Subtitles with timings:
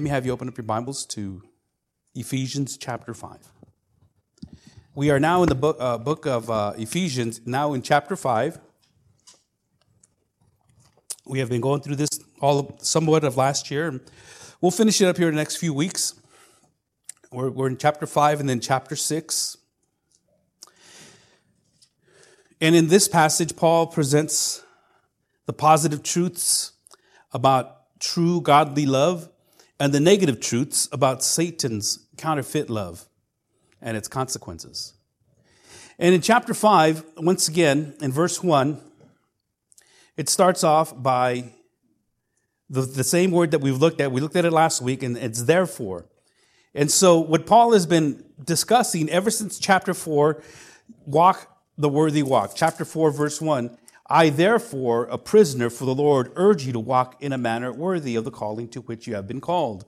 [0.00, 1.42] Let me have you open up your Bibles to
[2.14, 3.36] Ephesians chapter 5.
[4.94, 8.58] We are now in the book, uh, book of uh, Ephesians, now in chapter 5.
[11.26, 12.08] We have been going through this
[12.40, 13.88] all somewhat of last year.
[13.88, 14.00] And
[14.62, 16.14] We'll finish it up here in the next few weeks.
[17.30, 19.58] We're, we're in chapter 5 and then chapter 6.
[22.58, 24.64] And in this passage, Paul presents
[25.44, 26.72] the positive truths
[27.34, 29.28] about true godly love
[29.80, 33.08] and the negative truths about Satan's counterfeit love
[33.80, 34.92] and its consequences.
[35.98, 38.78] And in chapter 5, once again, in verse 1,
[40.18, 41.44] it starts off by
[42.68, 44.12] the, the same word that we've looked at.
[44.12, 46.04] We looked at it last week, and it's therefore.
[46.74, 50.42] And so, what Paul has been discussing ever since chapter 4,
[51.06, 52.52] walk the worthy walk.
[52.54, 53.76] Chapter 4, verse 1
[54.12, 58.16] I, therefore, a prisoner for the Lord, urge you to walk in a manner worthy
[58.16, 59.84] of the calling to which you have been called.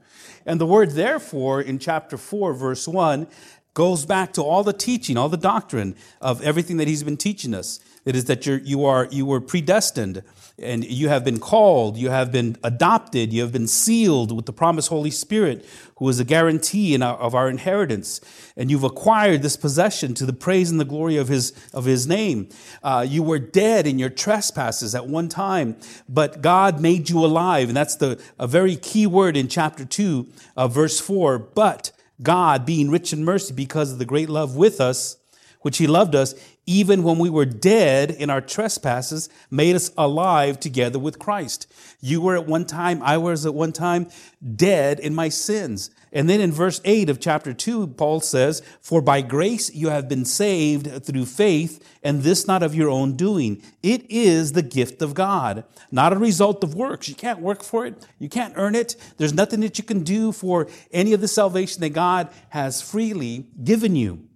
[0.46, 3.26] And the word therefore in chapter 4, verse 1,
[3.74, 7.52] goes back to all the teaching, all the doctrine of everything that he's been teaching
[7.52, 7.80] us.
[8.04, 10.22] It is that you're, you are, you were predestined
[10.58, 14.52] and you have been called, you have been adopted, you have been sealed with the
[14.52, 15.64] promised Holy Spirit,
[15.96, 18.20] who is a guarantee our, of our inheritance.
[18.56, 22.06] And you've acquired this possession to the praise and the glory of His, of his
[22.06, 22.48] name.
[22.82, 25.76] Uh, you were dead in your trespasses at one time,
[26.08, 27.68] but God made you alive.
[27.68, 31.38] And that's the, a very key word in chapter 2, uh, verse 4.
[31.38, 31.92] But
[32.22, 35.16] God, being rich in mercy because of the great love with us,
[35.62, 36.34] which he loved us,
[36.66, 41.66] even when we were dead in our trespasses, made us alive together with Christ.
[42.00, 44.08] You were at one time, I was at one time
[44.54, 45.90] dead in my sins.
[46.12, 50.08] And then in verse 8 of chapter 2, Paul says, For by grace you have
[50.08, 53.62] been saved through faith, and this not of your own doing.
[53.82, 57.08] It is the gift of God, not a result of works.
[57.08, 58.94] You can't work for it, you can't earn it.
[59.16, 63.46] There's nothing that you can do for any of the salvation that God has freely
[63.64, 64.28] given you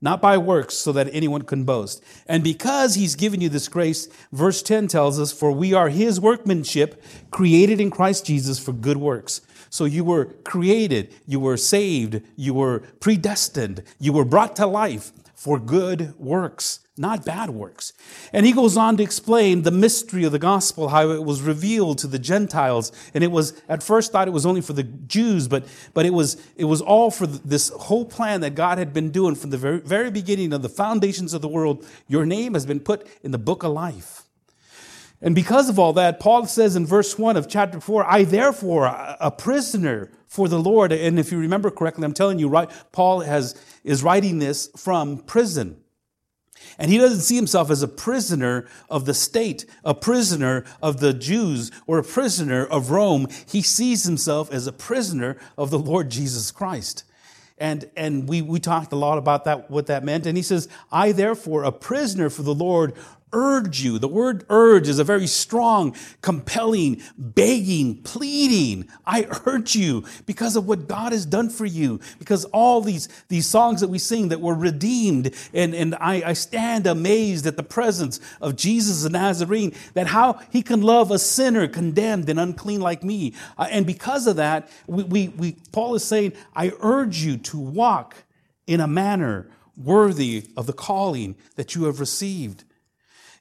[0.00, 2.02] not by works, so that anyone can boast.
[2.26, 6.20] And because he's given you this grace, verse 10 tells us, For we are his
[6.20, 9.40] workmanship, created in Christ Jesus for good works.
[9.68, 15.12] So you were created, you were saved, you were predestined, you were brought to life
[15.34, 17.92] for good works, not bad works.
[18.32, 21.98] And he goes on to explain the mystery of the gospel, how it was revealed
[21.98, 22.92] to the Gentiles.
[23.14, 26.12] And it was, at first thought it was only for the Jews, but, but it,
[26.12, 29.56] was, it was all for this whole plan that God had been doing from the
[29.56, 31.86] very, very beginning of the foundations of the world.
[32.06, 34.24] Your name has been put in the book of life.
[35.22, 38.86] And because of all that, Paul says in verse 1 of chapter 4, I therefore,
[38.86, 40.92] a prisoner for the Lord.
[40.92, 45.18] And if you remember correctly, I'm telling you, right, Paul has, is writing this from
[45.18, 45.76] prison.
[46.78, 51.12] And he doesn't see himself as a prisoner of the state, a prisoner of the
[51.12, 53.28] Jews, or a prisoner of Rome.
[53.46, 57.04] He sees himself as a prisoner of the Lord Jesus Christ.
[57.58, 60.24] And, and we, we talked a lot about that, what that meant.
[60.26, 62.94] And he says, I therefore, a prisoner for the Lord,
[63.32, 63.98] urge you.
[63.98, 68.88] The word urge is a very strong, compelling, begging, pleading.
[69.06, 72.00] I urge you because of what God has done for you.
[72.18, 75.34] Because all these, these songs that we sing that were redeemed.
[75.52, 80.40] And, and I, I stand amazed at the presence of Jesus the Nazarene, that how
[80.50, 83.34] he can love a sinner condemned and unclean like me.
[83.56, 87.58] Uh, and because of that, we, we, we, Paul is saying, I urge you to
[87.58, 88.16] walk
[88.66, 92.64] in a manner worthy of the calling that you have received.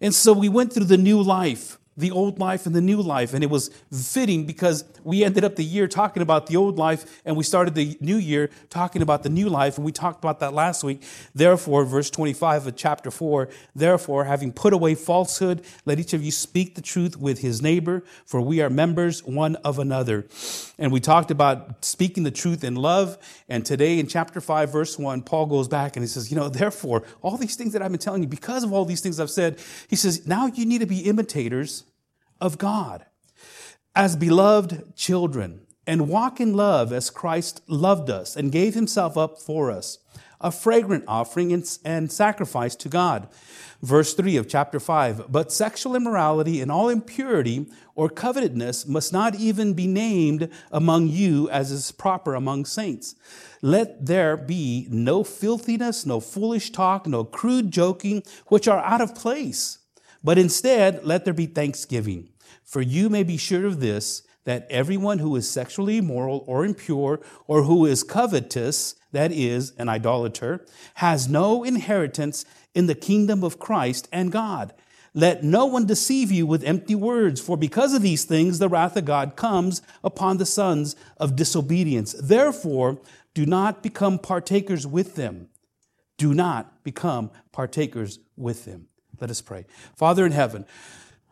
[0.01, 3.33] And so we went through the new life the old life and the new life.
[3.33, 7.21] And it was fitting because we ended up the year talking about the old life
[7.25, 9.77] and we started the new year talking about the new life.
[9.77, 11.03] And we talked about that last week.
[11.35, 16.31] Therefore, verse 25 of chapter 4, therefore, having put away falsehood, let each of you
[16.31, 20.25] speak the truth with his neighbor, for we are members one of another.
[20.77, 23.17] And we talked about speaking the truth in love.
[23.49, 26.49] And today in chapter 5, verse 1, Paul goes back and he says, You know,
[26.49, 29.29] therefore, all these things that I've been telling you, because of all these things I've
[29.29, 29.59] said,
[29.89, 31.83] he says, now you need to be imitators
[32.41, 33.05] of God
[33.95, 39.41] as beloved children and walk in love as Christ loved us and gave himself up
[39.41, 39.97] for us,
[40.39, 41.51] a fragrant offering
[41.83, 43.27] and, sacrifice to God.
[43.81, 47.65] Verse 3 of chapter 5 But sexual immorality and all impurity
[47.95, 53.15] or covetousness must not even be named among you as is proper among saints.
[53.61, 59.15] Let there be no filthiness, no foolish talk, no crude joking, which are out of
[59.15, 59.79] place
[60.23, 62.29] but instead, let there be thanksgiving.
[62.63, 67.19] For you may be sure of this, that everyone who is sexually immoral or impure,
[67.47, 73.59] or who is covetous, that is, an idolater, has no inheritance in the kingdom of
[73.59, 74.73] Christ and God.
[75.13, 78.95] let no one deceive you with empty words, for because of these things the wrath
[78.95, 82.13] of God comes upon the sons of disobedience.
[82.13, 82.99] Therefore,
[83.33, 85.49] do not become partakers with them.
[86.17, 88.88] Do not become partakers with them.
[89.19, 89.65] Let us pray.
[89.95, 90.65] Father in heaven,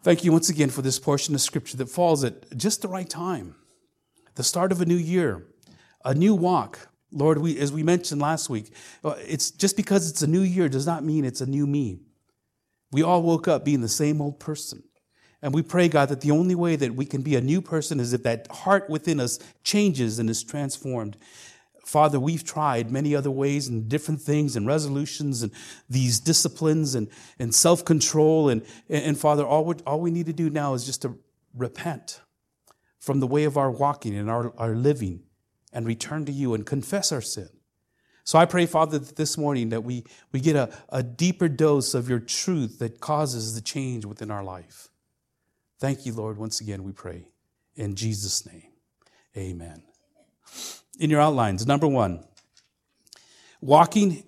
[0.04, 3.10] thank you once again for this portion of scripture that falls at just the right
[3.10, 3.56] time,
[4.36, 5.46] the start of a new year,
[6.04, 6.90] a new walk.
[7.12, 8.74] Lord, we, as we mentioned last week,
[9.04, 12.02] uh, it's just because it's a new year does not mean it's a new me.
[12.92, 14.84] We all woke up being the same old person.
[15.42, 18.00] And we pray, God, that the only way that we can be a new person
[18.00, 21.16] is if that heart within us changes and is transformed.
[21.88, 25.54] Father, we've tried many other ways and different things and resolutions and
[25.90, 27.08] these disciplines and,
[27.40, 28.50] and self control.
[28.50, 31.18] And, and, Father, all we, all we need to do now is just to
[31.56, 32.20] repent
[33.00, 35.24] from the way of our walking and our, our living
[35.72, 37.48] and return to you and confess our sin.
[38.26, 40.04] So I pray, Father, that this morning that we,
[40.34, 44.44] we get a, a deeper dose of your truth that causes the change within our
[44.44, 44.90] life.
[45.80, 46.38] Thank you, Lord.
[46.38, 47.30] Once again, we pray.
[47.78, 48.72] In Jesus' name,
[49.38, 49.84] amen.
[51.00, 52.24] In your outlines, number one,
[53.62, 54.24] walking,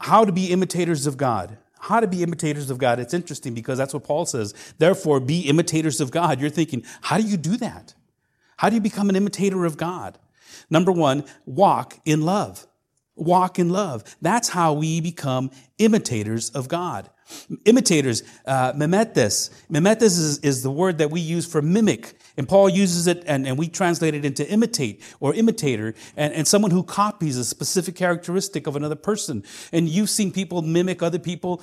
[0.00, 1.58] how to be imitators of God.
[1.78, 2.98] How to be imitators of God.
[2.98, 4.54] It's interesting because that's what Paul says.
[4.78, 6.40] Therefore, be imitators of God.
[6.40, 7.94] You're thinking, how do you do that?
[8.56, 10.18] How do you become an imitator of God?
[10.70, 12.66] Number one, walk in love
[13.16, 14.04] walk in love.
[14.22, 17.10] That's how we become imitators of God.
[17.64, 19.50] Imitators, uh, mimetes.
[19.68, 22.16] Mimetes is, is the word that we use for mimic.
[22.36, 26.46] And Paul uses it and, and we translate it into imitate or imitator and, and
[26.46, 29.42] someone who copies a specific characteristic of another person.
[29.72, 31.62] And you've seen people mimic other people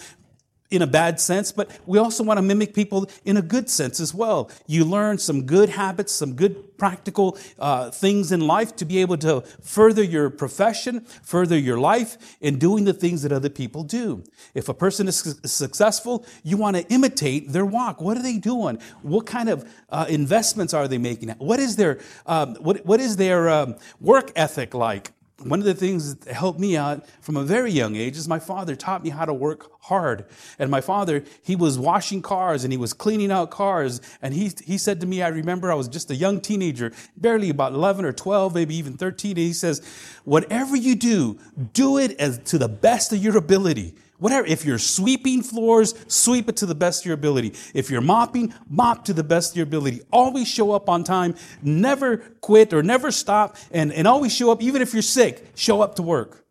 [0.71, 3.99] in a bad sense, but we also want to mimic people in a good sense
[3.99, 4.49] as well.
[4.65, 9.17] You learn some good habits, some good practical uh, things in life to be able
[9.17, 14.23] to further your profession, further your life in doing the things that other people do.
[14.55, 18.01] If a person is su- successful, you want to imitate their walk.
[18.01, 18.79] What are they doing?
[19.03, 21.29] What kind of uh, investments are they making?
[21.37, 25.11] What is their, um, what, what is their um, work ethic like?
[25.45, 28.39] One of the things that helped me out from a very young age is my
[28.39, 30.25] father taught me how to work hard.
[30.57, 34.01] And my father, he was washing cars and he was cleaning out cars.
[34.21, 37.49] And he, he said to me, I remember I was just a young teenager, barely
[37.49, 39.31] about 11 or 12, maybe even 13.
[39.31, 39.81] And he says,
[40.23, 41.37] whatever you do,
[41.73, 43.95] do it as to the best of your ability.
[44.23, 47.55] Whatever, if you're sweeping floors, sweep it to the best of your ability.
[47.73, 49.99] If you're mopping, mop to the best of your ability.
[50.13, 51.35] Always show up on time.
[51.61, 53.57] Never quit or never stop.
[53.69, 56.45] And, and always show up, even if you're sick, show up to work.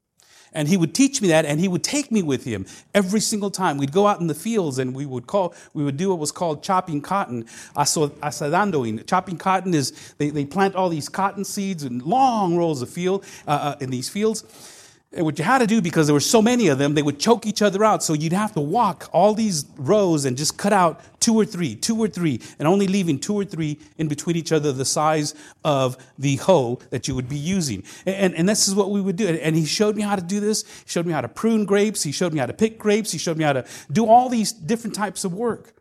[0.53, 3.51] And he would teach me that and he would take me with him every single
[3.51, 3.79] time.
[3.79, 6.31] We'd go out in the fields and we would call, we would do what was
[6.31, 9.07] called chopping cotton, asadandoing.
[9.07, 13.25] Chopping cotton is, they, they plant all these cotton seeds in long rows of field,
[13.49, 14.45] uh, uh in these fields
[15.15, 17.47] what you had to do because there were so many of them, they would choke
[17.47, 18.03] each other out.
[18.03, 21.75] So you'd have to walk all these rows and just cut out two or three,
[21.75, 25.35] two or three, and only leaving two or three in between each other the size
[25.65, 27.85] of the hoe that you would be using.
[28.07, 29.29] And, and this is what we would do.
[29.29, 30.63] And he showed me how to do this.
[30.63, 32.03] He showed me how to prune grapes.
[32.03, 33.13] He showed me how to pick grapes.
[33.13, 35.75] He showed me how to do all these different types of work.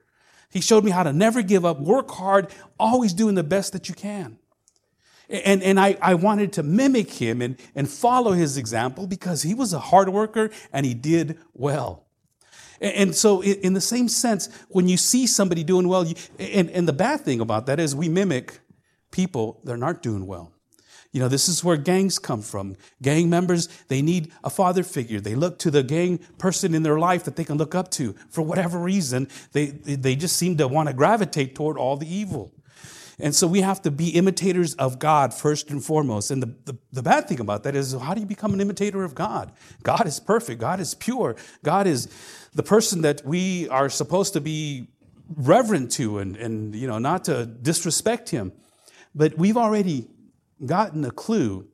[0.50, 3.88] He showed me how to never give up, work hard, always doing the best that
[3.88, 4.38] you can.
[5.32, 9.54] And, and I, I wanted to mimic him and, and follow his example because he
[9.54, 12.06] was a hard worker and he did well.
[12.82, 16.88] And so, in the same sense, when you see somebody doing well, you, and, and
[16.88, 18.60] the bad thing about that is we mimic
[19.12, 20.52] people that aren't doing well.
[21.12, 22.78] You know, this is where gangs come from.
[23.02, 25.20] Gang members, they need a father figure.
[25.20, 28.16] They look to the gang person in their life that they can look up to.
[28.30, 32.54] For whatever reason, they, they just seem to want to gravitate toward all the evil.
[33.20, 36.32] And so we have to be imitators of God first and foremost.
[36.32, 39.04] And the, the, the, bad thing about that is how do you become an imitator
[39.04, 39.52] of God?
[39.84, 42.08] God is perfect, God is pure, God is
[42.54, 44.88] the person that we are supposed to be
[45.36, 48.52] reverent to and, and you know not to disrespect him.
[49.14, 50.08] But we've already
[50.66, 51.68] gotten a clue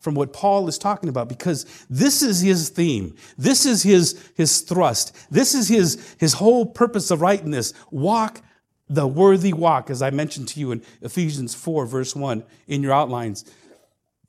[0.00, 3.14] from what Paul is talking about because this is his theme.
[3.36, 5.14] This is his, his thrust.
[5.30, 7.74] This is his, his whole purpose of writing this.
[7.90, 8.40] Walk
[8.90, 12.92] the worthy walk, as I mentioned to you in Ephesians 4, verse 1, in your
[12.92, 13.44] outlines.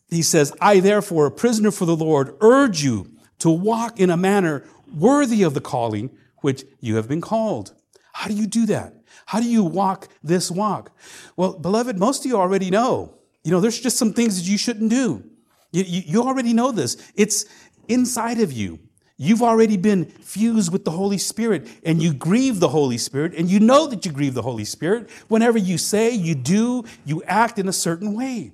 [0.08, 4.18] He says, I therefore, a prisoner for the Lord, urge you to walk in a
[4.18, 4.64] manner
[4.96, 7.74] worthy of the calling which you have been called.
[8.14, 8.94] How do you do that?
[9.26, 10.92] How do you walk this walk?
[11.36, 13.18] Well, beloved, most of you already know.
[13.44, 15.24] You know, there's just some things that you shouldn't do.
[15.72, 16.98] You, you, already know this.
[17.16, 17.46] It's
[17.88, 18.80] inside of you.
[19.24, 23.48] You've already been fused with the Holy Spirit and you grieve the Holy Spirit and
[23.48, 27.60] you know that you grieve the Holy Spirit whenever you say, you do, you act
[27.60, 28.52] in a certain way.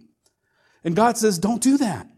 [0.84, 2.10] And God says, don't do that.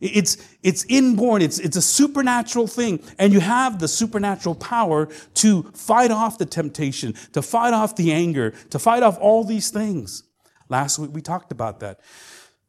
[0.00, 5.64] It's, it's inborn, it's, it's a supernatural thing, and you have the supernatural power to
[5.74, 10.22] fight off the temptation, to fight off the anger, to fight off all these things.
[10.70, 12.00] Last week we talked about that.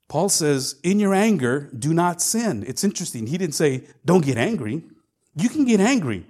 [0.09, 2.65] Paul says, In your anger, do not sin.
[2.67, 3.27] It's interesting.
[3.27, 4.83] He didn't say, Don't get angry.
[5.35, 6.25] You can get angry,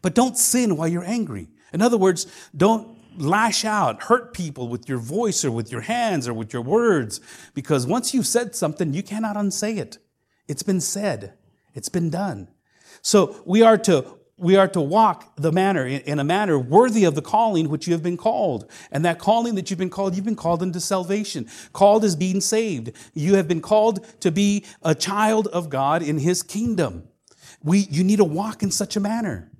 [0.00, 1.48] but don't sin while you're angry.
[1.72, 6.26] In other words, don't lash out, hurt people with your voice or with your hands
[6.26, 7.20] or with your words,
[7.54, 9.98] because once you've said something, you cannot unsay it.
[10.48, 11.34] It's been said,
[11.74, 12.48] it's been done.
[13.02, 17.14] So we are to we are to walk the manner in a manner worthy of
[17.14, 18.68] the calling which you have been called.
[18.90, 22.40] And that calling that you've been called, you've been called into salvation, called as being
[22.40, 22.90] saved.
[23.14, 27.04] You have been called to be a child of God in his kingdom.
[27.64, 29.50] We, you need to walk in such a manner.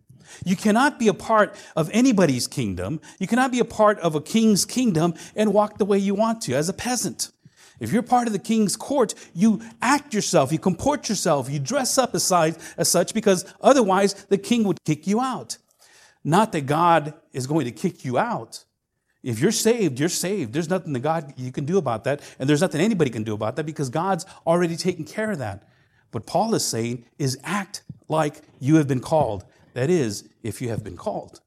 [0.45, 3.01] You cannot be a part of anybody's kingdom.
[3.19, 6.41] You cannot be a part of a king's kingdom and walk the way you want
[6.43, 7.31] to as a peasant.
[7.81, 11.99] If you're part of the king's court, you act yourself, you comport yourself, you dress
[11.99, 15.59] up aside, as such, because otherwise the king would kick you out.
[16.23, 18.65] Not that God is going to kick you out.
[19.23, 20.53] If you're saved, you're saved.
[20.53, 23.35] There's nothing that God you can do about that, and there's nothing anybody can do
[23.35, 25.69] about that because God's already taken care of that.
[26.13, 29.45] What Paul is saying is act like you have been called.
[29.75, 31.41] That is, if you have been called.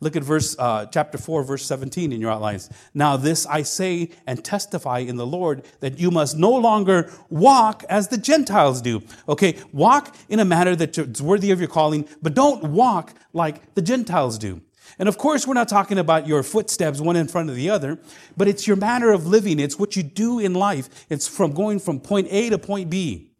[0.00, 2.68] Look at verse uh, chapter 4 verse 17 in your outlines.
[2.92, 7.82] Now this I say and testify in the Lord that you must no longer walk
[7.88, 9.02] as the Gentiles do.
[9.28, 13.82] Okay, walk in a manner that's worthy of your calling, but don't walk like the
[13.82, 14.60] Gentiles do.
[14.98, 17.98] And of course, we're not talking about your footsteps one in front of the other,
[18.36, 19.58] but it's your manner of living.
[19.58, 21.06] It's what you do in life.
[21.10, 23.30] It's from going from point A to point B.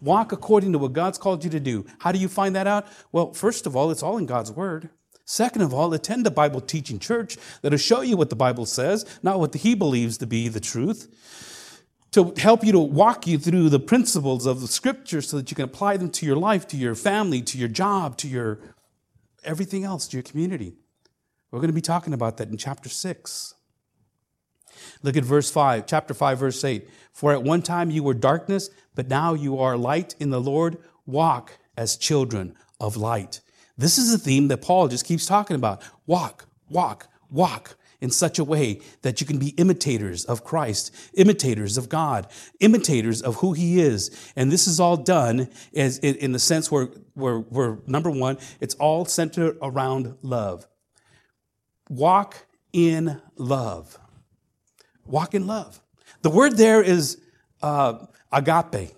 [0.00, 1.86] Walk according to what God's called you to do.
[1.98, 2.86] How do you find that out?
[3.12, 4.90] Well, first of all, it's all in God's Word.
[5.24, 9.06] Second of all, attend a Bible teaching church that'll show you what the Bible says,
[9.22, 11.08] not what he believes to be the truth,
[12.12, 15.54] to help you to walk you through the principles of the scripture so that you
[15.54, 18.60] can apply them to your life, to your family, to your job, to your
[19.44, 20.74] everything else, to your community.
[21.50, 23.54] We're going to be talking about that in chapter 6.
[25.02, 26.88] Look at verse 5, chapter 5, verse 8.
[27.12, 30.78] For at one time you were darkness, but now you are light in the Lord.
[31.06, 33.40] Walk as children of light.
[33.76, 35.82] This is a theme that Paul just keeps talking about.
[36.06, 41.78] Walk, walk, walk in such a way that you can be imitators of Christ, imitators
[41.78, 42.26] of God,
[42.60, 44.10] imitators of who He is.
[44.36, 48.74] And this is all done as in the sense where, where, where number one, it's
[48.74, 50.66] all centered around love.
[51.88, 53.98] Walk in love.
[55.06, 55.80] Walk in love.
[56.22, 57.20] The word there is
[57.62, 58.90] uh, agape.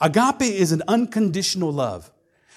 [0.00, 2.10] Agape is an unconditional love.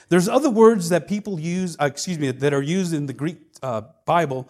[0.09, 3.37] There's other words that people use, uh, excuse me, that are used in the Greek
[3.61, 4.47] uh, Bible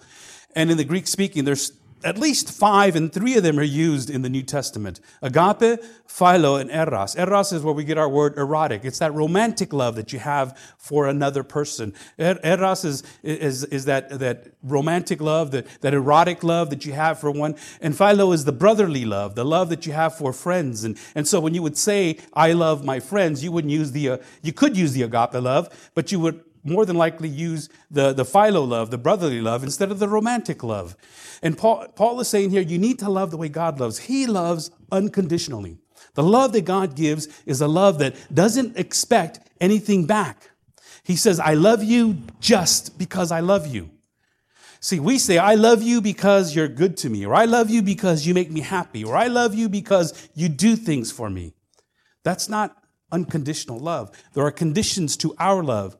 [0.56, 1.46] and in the Greek speaking.
[1.46, 1.72] There's
[2.04, 6.56] at least five, and three of them are used in the New Testament agape, philo,
[6.56, 7.16] and eros.
[7.16, 8.86] Eros is where we get our word erotic.
[8.86, 11.94] It's that romantic love that you have for another person.
[12.20, 16.94] Er, eros is, is, is that, that romantic love, that, that erotic love that you
[16.94, 17.56] have for one.
[17.82, 20.84] And philo is the brotherly love, the love that you have for friends.
[20.84, 24.10] And, and so when you would say, I love my friends, you wouldn't use the,
[24.10, 28.14] uh, you could use the agape love, but you would more than likely use the,
[28.14, 30.96] the philo love, the brotherly love, instead of the romantic love.
[31.42, 34.00] And Paul, Paul is saying here, you need to love the way God loves.
[34.00, 35.78] He loves unconditionally.
[36.16, 40.52] The love that God gives is a love that doesn't expect anything back.
[41.04, 43.92] He says, I love you just because I love you.
[44.80, 47.82] See, we say, I love you because you're good to me, or I love you
[47.82, 51.54] because you make me happy, or I love you because you do things for me.
[52.24, 52.76] That's not
[53.12, 54.12] unconditional love.
[54.34, 55.98] There are conditions to our love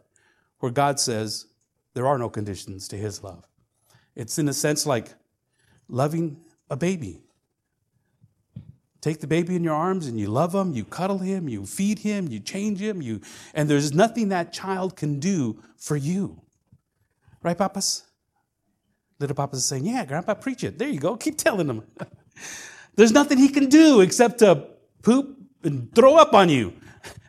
[0.60, 1.46] where God says
[1.94, 3.46] there are no conditions to his love.
[4.16, 5.14] It's in a sense like
[5.88, 6.38] loving
[6.70, 7.22] a baby.
[9.00, 12.00] Take the baby in your arms and you love him, you cuddle him, you feed
[12.00, 13.22] him, you change him, you
[13.54, 16.42] and there's nothing that child can do for you.
[17.44, 18.04] Right, papas?
[19.20, 20.78] Little papa's saying, Yeah, grandpa, preach it.
[20.78, 21.16] There you go.
[21.26, 21.84] Keep telling him.
[22.96, 24.68] there's nothing he can do except to
[25.04, 26.74] poop and throw up on you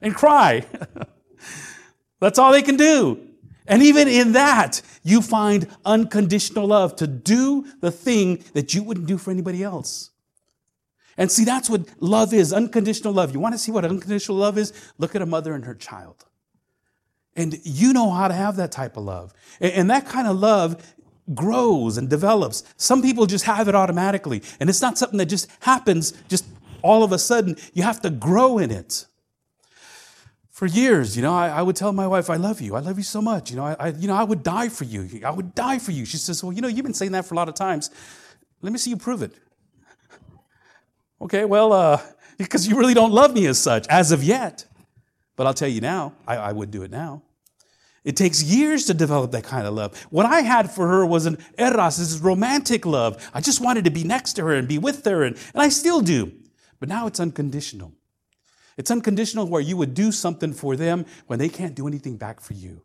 [0.00, 0.64] and cry.
[2.20, 3.20] That's all they can do.
[3.66, 9.06] And even in that, you find unconditional love to do the thing that you wouldn't
[9.06, 10.10] do for anybody else.
[11.18, 13.34] And see, that's what love is unconditional love.
[13.34, 14.72] You want to see what unconditional love is?
[14.96, 16.24] Look at a mother and her child.
[17.36, 19.34] And you know how to have that type of love.
[19.60, 20.94] And that kind of love
[21.34, 22.64] grows and develops.
[22.76, 24.42] Some people just have it automatically.
[24.60, 26.46] And it's not something that just happens just
[26.82, 27.56] all of a sudden.
[27.74, 29.04] You have to grow in it
[30.58, 32.74] for years, you know, I, I, would tell my wife, I love you.
[32.74, 33.48] I love you so much.
[33.48, 35.08] You know, I, I, you know, I would die for you.
[35.24, 36.04] I would die for you.
[36.04, 37.92] She says, well, you know, you've been saying that for a lot of times.
[38.60, 39.30] Let me see you prove it.
[41.22, 42.00] okay, well, uh,
[42.38, 44.66] because you really don't love me as such, as of yet.
[45.36, 47.22] But I'll tell you now, I, I would do it now.
[48.02, 49.96] It takes years to develop that kind of love.
[50.10, 53.30] What I had for her was an eros, this is romantic love.
[53.32, 55.68] I just wanted to be next to her and be with her, and, and I
[55.68, 56.32] still do.
[56.80, 57.92] But now it's unconditional.
[58.78, 62.40] It's unconditional where you would do something for them when they can't do anything back
[62.40, 62.82] for you.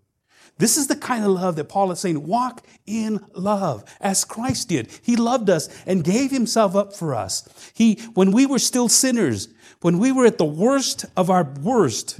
[0.57, 4.69] This is the kind of love that Paul is saying walk in love as Christ
[4.69, 4.89] did.
[5.01, 7.47] He loved us and gave himself up for us.
[7.73, 9.47] He, when we were still sinners,
[9.81, 12.19] when we were at the worst of our worst,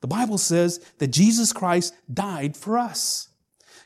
[0.00, 3.28] the Bible says that Jesus Christ died for us.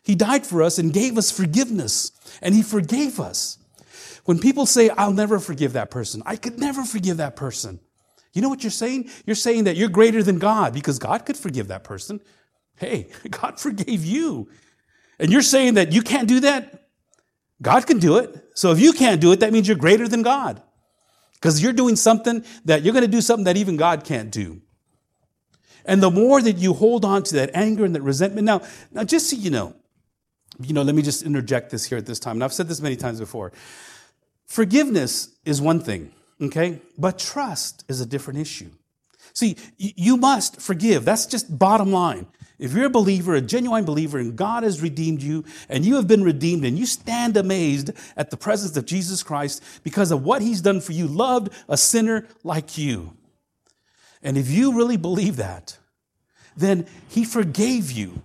[0.02, 2.12] He died for us and gave us forgiveness,
[2.42, 3.58] and He forgave us.
[4.24, 7.80] When people say, I'll never forgive that person, I could never forgive that person.
[8.32, 9.10] You know what you're saying?
[9.26, 12.20] You're saying that you're greater than God because God could forgive that person.
[12.76, 14.48] Hey, God forgave you.
[15.18, 16.88] And you're saying that you can't do that?
[17.60, 18.50] God can do it.
[18.54, 20.62] So if you can't do it, that means you're greater than God.
[21.34, 24.62] Because you're doing something that you're going to do something that even God can't do.
[25.84, 28.62] And the more that you hold on to that anger and that resentment, now,
[28.92, 29.74] now just so you know,
[30.60, 32.36] you know, let me just interject this here at this time.
[32.36, 33.52] And I've said this many times before.
[34.46, 36.12] Forgiveness is one thing,
[36.42, 36.80] okay?
[36.98, 38.70] But trust is a different issue.
[39.34, 41.04] See, you must forgive.
[41.04, 42.26] That's just bottom line.
[42.58, 46.06] If you're a believer, a genuine believer, and God has redeemed you, and you have
[46.06, 50.42] been redeemed, and you stand amazed at the presence of Jesus Christ because of what
[50.42, 53.16] he's done for you, loved a sinner like you.
[54.22, 55.78] And if you really believe that,
[56.56, 58.22] then he forgave you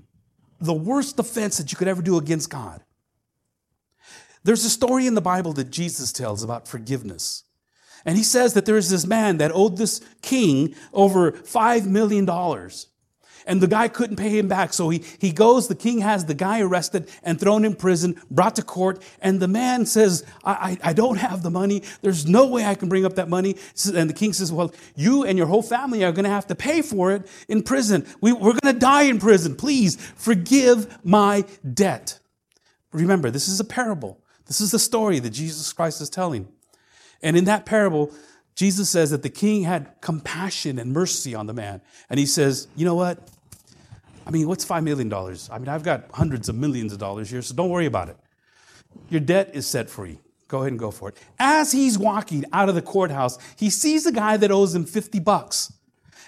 [0.60, 2.84] the worst offense that you could ever do against God.
[4.44, 7.44] There's a story in the Bible that Jesus tells about forgiveness.
[8.08, 12.26] And he says that there is this man that owed this king over $5 million
[13.48, 14.74] and the guy couldn't pay him back.
[14.74, 18.56] So he, he goes, the king has the guy arrested and thrown in prison, brought
[18.58, 20.52] to court, and the man says, I,
[20.84, 21.84] I, I don't have the money.
[22.02, 23.56] There's no way I can bring up that money.
[23.94, 26.56] And the king says, Well, you and your whole family are going to have to
[26.56, 28.06] pay for it in prison.
[28.22, 29.56] We, we're going to die in prison.
[29.56, 32.20] Please forgive my debt.
[32.92, 34.22] Remember, this is a parable.
[34.46, 36.48] This is the story that Jesus Christ is telling.
[37.22, 38.12] And in that parable,
[38.56, 41.82] Jesus says that the king had compassion and mercy on the man.
[42.10, 43.20] And he says, You know what?
[44.26, 45.12] I mean, what's $5 million?
[45.14, 48.18] I mean, I've got hundreds of millions of dollars here, so don't worry about it.
[49.10, 50.20] Your debt is set free.
[50.48, 51.18] Go ahead and go for it.
[51.40, 55.20] As he's walking out of the courthouse, he sees a guy that owes him 50
[55.20, 55.72] bucks.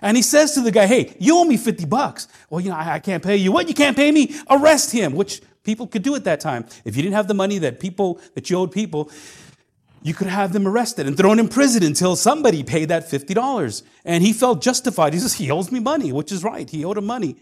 [0.02, 2.28] And he says to the guy, Hey, you owe me 50 bucks.
[2.49, 3.52] Well, you know, I, I can't pay you.
[3.52, 3.67] What?
[3.67, 4.36] You can't pay me?
[4.49, 6.65] Arrest him, which people could do at that time.
[6.86, 9.12] If you didn't have the money that people, that you owed people,
[10.01, 13.83] you could have them arrested and thrown in prison until somebody paid that $50.
[14.05, 15.13] And he felt justified.
[15.13, 16.69] He says, He owes me money, which is right.
[16.69, 17.35] He owed him money.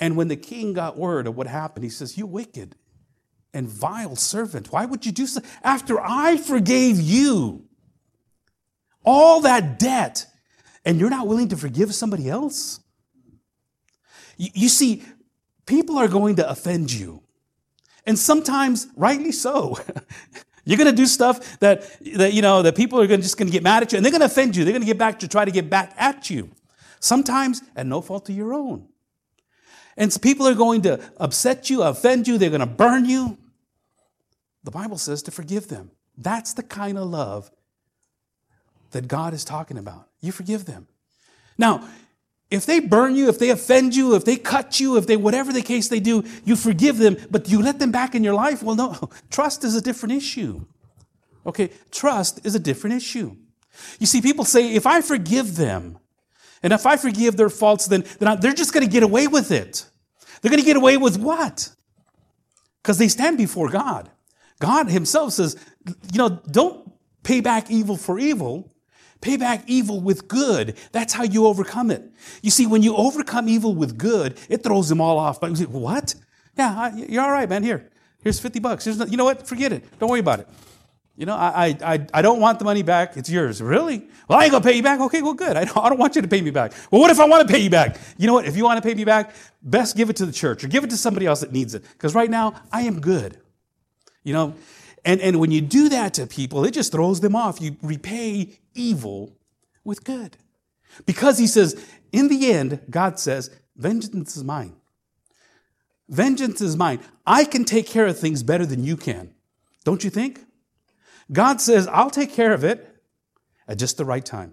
[0.00, 2.76] And when the king got word of what happened, he says, You wicked
[3.52, 5.40] and vile servant, why would you do so?
[5.62, 7.64] After I forgave you
[9.04, 10.26] all that debt,
[10.84, 12.80] and you're not willing to forgive somebody else?
[14.36, 15.02] You, you see,
[15.66, 17.22] people are going to offend you.
[18.06, 19.78] And sometimes, rightly so.
[20.64, 23.48] You're going to do stuff that, that, you know, that people are gonna, just going
[23.48, 24.64] to get mad at you and they're going to offend you.
[24.64, 26.50] They're going to get back to try to get back at you.
[27.00, 28.88] Sometimes at no fault of your own.
[29.96, 33.38] And so people are going to upset you, offend you, they're going to burn you.
[34.64, 35.90] The Bible says to forgive them.
[36.16, 37.50] That's the kind of love
[38.92, 40.08] that God is talking about.
[40.20, 40.88] You forgive them.
[41.58, 41.86] Now,
[42.54, 45.52] if they burn you, if they offend you, if they cut you, if they, whatever
[45.52, 48.62] the case they do, you forgive them, but you let them back in your life?
[48.62, 49.10] Well, no.
[49.30, 50.64] Trust is a different issue.
[51.46, 51.70] Okay?
[51.90, 53.36] Trust is a different issue.
[53.98, 55.98] You see, people say, if I forgive them,
[56.62, 59.26] and if I forgive their faults, then, then I, they're just going to get away
[59.26, 59.84] with it.
[60.40, 61.70] They're going to get away with what?
[62.82, 64.10] Because they stand before God.
[64.60, 65.56] God Himself says,
[66.12, 66.90] you know, don't
[67.22, 68.73] pay back evil for evil.
[69.20, 70.76] Pay back evil with good.
[70.92, 72.02] That's how you overcome it.
[72.42, 75.40] You see, when you overcome evil with good, it throws them all off.
[75.40, 76.14] But you say, what?
[76.56, 77.62] Yeah, you're all right, man.
[77.62, 77.90] Here,
[78.22, 78.84] here's 50 bucks.
[78.84, 79.46] Here's, you know what?
[79.46, 79.98] Forget it.
[79.98, 80.48] Don't worry about it.
[81.16, 83.16] You know, I, I, I don't want the money back.
[83.16, 83.62] It's yours.
[83.62, 84.08] Really?
[84.28, 84.98] Well, I ain't gonna pay you back.
[85.00, 85.56] Okay, well, good.
[85.56, 86.72] I don't, I don't want you to pay me back.
[86.90, 87.98] Well, what if I want to pay you back?
[88.18, 88.46] You know what?
[88.46, 90.82] If you want to pay me back, best give it to the church or give
[90.82, 91.84] it to somebody else that needs it.
[91.92, 93.38] Because right now, I am good.
[94.24, 94.54] You know,
[95.04, 97.60] and, and when you do that to people, it just throws them off.
[97.60, 99.36] You repay evil
[99.84, 100.36] with good.
[101.06, 101.80] Because he says,
[102.12, 104.76] in the end, God says, vengeance is mine.
[106.08, 107.00] Vengeance is mine.
[107.26, 109.34] I can take care of things better than you can.
[109.84, 110.40] Don't you think?
[111.32, 113.02] God says, I'll take care of it
[113.66, 114.52] at just the right time.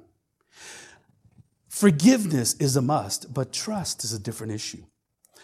[1.67, 4.83] Forgiveness is a must, but trust is a different issue.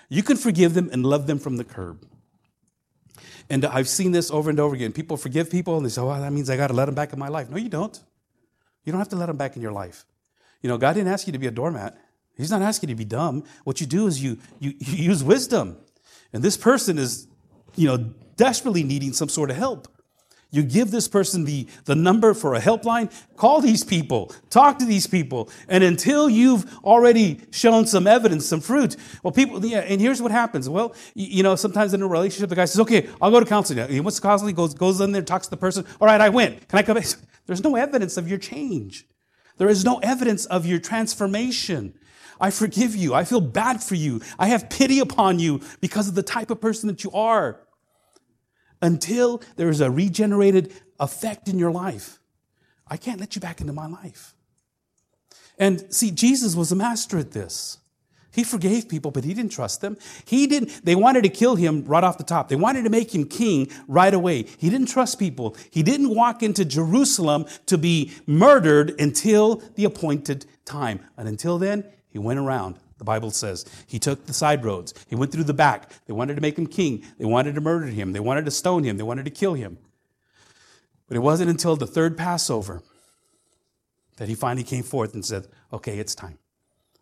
[0.09, 2.05] You can forgive them and love them from the curb.
[3.49, 4.91] And I've seen this over and over again.
[4.91, 7.13] People forgive people and they say, well, that means I got to let them back
[7.13, 7.49] in my life.
[7.49, 7.97] No, you don't.
[8.83, 10.05] You don't have to let them back in your life.
[10.61, 11.97] You know, God didn't ask you to be a doormat.
[12.35, 13.43] He's not asking you to be dumb.
[13.63, 15.77] What you do is you, you, you use wisdom.
[16.33, 17.27] And this person is,
[17.75, 17.97] you know,
[18.35, 19.87] desperately needing some sort of help.
[20.49, 24.85] You give this person the, the number for a helpline, call these people, talk to
[24.85, 29.99] these people, and until you've already shown some evidence, some fruit, well, people, yeah, and
[29.99, 30.69] here's what happens.
[30.69, 33.89] Well, you, know, sometimes in a relationship, the guy says, okay, I'll go to counseling.
[33.89, 36.29] He wants to counseling, goes, goes in there, talks to the person, all right, I
[36.29, 36.57] win.
[36.67, 37.07] Can I come back?
[37.45, 39.05] There's no evidence of your change.
[39.57, 41.93] There is no evidence of your transformation.
[42.39, 43.13] I forgive you.
[43.13, 44.21] I feel bad for you.
[44.39, 47.59] I have pity upon you because of the type of person that you are
[48.81, 52.19] until there is a regenerated effect in your life.
[52.87, 54.33] I can't let you back into my life.
[55.59, 57.79] And see, Jesus was a master at this.
[58.31, 59.97] He forgave people, but he didn't trust them.
[60.25, 62.49] He didn't, they wanted to kill him right off the top.
[62.49, 64.43] They wanted to make him king right away.
[64.59, 65.55] He didn't trust people.
[65.71, 70.99] He didn't walk into Jerusalem to be murdered until the appointed time.
[71.17, 73.65] And until then, he went around the Bible says.
[73.85, 74.93] He took the side roads.
[75.07, 75.91] He went through the back.
[76.05, 77.03] They wanted to make him king.
[77.17, 78.11] They wanted to murder him.
[78.11, 78.97] They wanted to stone him.
[78.97, 79.77] They wanted to kill him.
[81.07, 82.81] But it wasn't until the third Passover
[84.17, 86.39] that he finally came forth and said, Okay, it's time.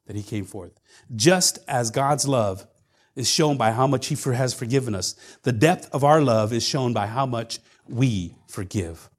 [0.06, 0.80] That he came forth.
[1.16, 2.68] Just as God's love
[3.16, 6.68] is shown by how much he has forgiven us, the depth of our love is
[6.68, 9.10] shown by how much we forgive.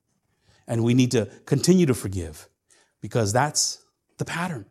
[0.68, 2.48] And we need to continue to forgive
[3.00, 3.84] because that's
[4.18, 4.66] the pattern.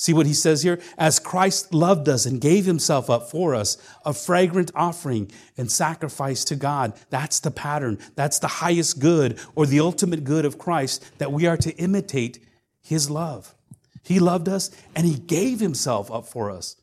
[0.00, 0.80] See what he says here?
[0.96, 6.42] As Christ loved us and gave himself up for us, a fragrant offering and sacrifice
[6.44, 6.94] to God.
[7.10, 7.98] That's the pattern.
[8.14, 12.42] That's the highest good or the ultimate good of Christ that we are to imitate
[12.80, 13.54] his love.
[14.02, 16.76] He loved us and he gave himself up for us.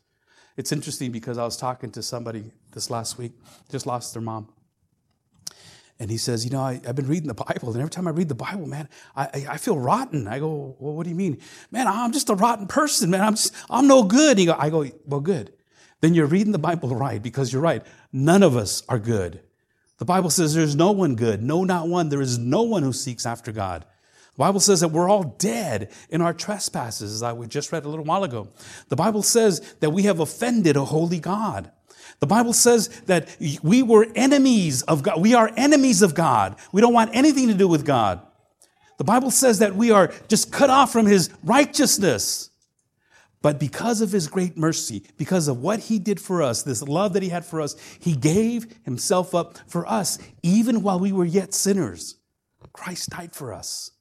[0.56, 3.32] It's interesting because I was talking to somebody this last week,
[3.68, 4.48] just lost their mom.
[6.00, 8.12] And he says, You know, I, have been reading the Bible, and every time I
[8.12, 10.28] read the Bible, man, I, I, feel rotten.
[10.28, 11.40] I go, Well, what do you mean?
[11.72, 13.22] Man, I'm just a rotten person, man.
[13.22, 14.38] I'm, just, I'm no good.
[14.38, 15.54] He go, I go, Well, good.
[16.02, 17.84] Then you're reading the Bible right because you're right.
[18.14, 19.42] None of us are good.
[19.98, 22.10] The Bible says there's no one good, no, not one.
[22.10, 23.84] There is no one who seeks after God.
[24.34, 27.90] The Bible says that we're all dead in our trespasses, as I just read a
[27.90, 28.50] little while ago.
[28.90, 31.72] The Bible says that we have offended a holy God.
[32.20, 35.22] The Bible says that we were enemies of God.
[35.22, 36.56] We are enemies of God.
[36.72, 38.22] We don't want anything to do with God.
[38.98, 42.50] The Bible says that we are just cut off from His righteousness.
[43.44, 47.14] But because of His great mercy, because of what He did for us, this love
[47.14, 51.26] that He had for us, He gave Himself up for us, even while we were
[51.26, 52.16] yet sinners.
[52.74, 53.92] Christ died for us.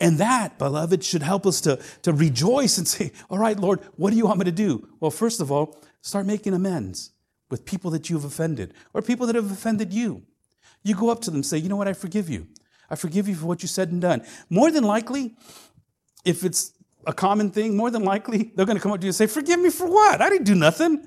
[0.00, 4.10] And that, beloved, should help us to, to rejoice and say, All right, Lord, what
[4.10, 4.88] do you want me to do?
[5.00, 7.11] Well, first of all, start making amends
[7.52, 10.22] with people that you've offended or people that have offended you.
[10.82, 11.86] You go up to them and say, You know what?
[11.86, 12.48] I forgive you.
[12.88, 14.24] I forgive you for what you said and done.
[14.48, 15.36] More than likely,
[16.24, 16.72] if it's
[17.06, 19.26] a common thing, more than likely, they're going to come up to you and say,
[19.26, 20.22] Forgive me for what?
[20.22, 21.06] I didn't do nothing.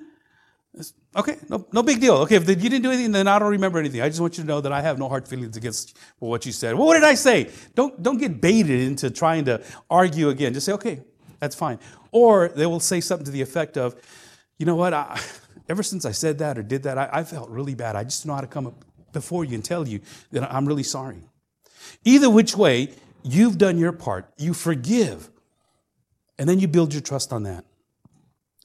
[1.15, 2.15] Okay, no, no big deal.
[2.17, 4.01] Okay, if you didn't do anything, then I don't remember anything.
[4.01, 6.51] I just want you to know that I have no hard feelings against what you
[6.51, 6.75] said.
[6.75, 7.49] Well, what did I say?
[7.73, 10.53] Don't, don't get baited into trying to argue again.
[10.53, 11.01] Just say, okay,
[11.39, 11.79] that's fine.
[12.11, 13.95] Or they will say something to the effect of,
[14.59, 14.93] you know what,
[15.69, 17.95] ever since I said that or did that, I, I felt really bad.
[17.95, 20.01] I just know how to come up before you and tell you
[20.31, 21.23] that I'm really sorry.
[22.03, 22.89] Either which way,
[23.23, 24.31] you've done your part.
[24.37, 25.29] You forgive.
[26.37, 27.65] And then you build your trust on that.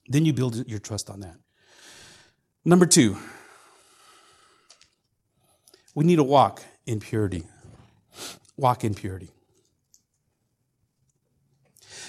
[0.08, 1.36] Then you build your trust on that.
[2.64, 3.16] Number two,
[5.94, 7.44] we need to walk in purity.
[8.56, 9.30] Walk in purity.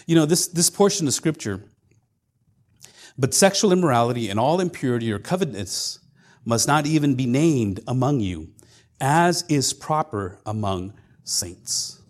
[0.08, 1.64] You know, this, this portion of scripture
[3.17, 6.00] but sexual immorality and all impurity or covetousness
[6.45, 8.50] must not even be named among you,
[9.00, 10.93] as is proper among
[11.24, 12.02] saints.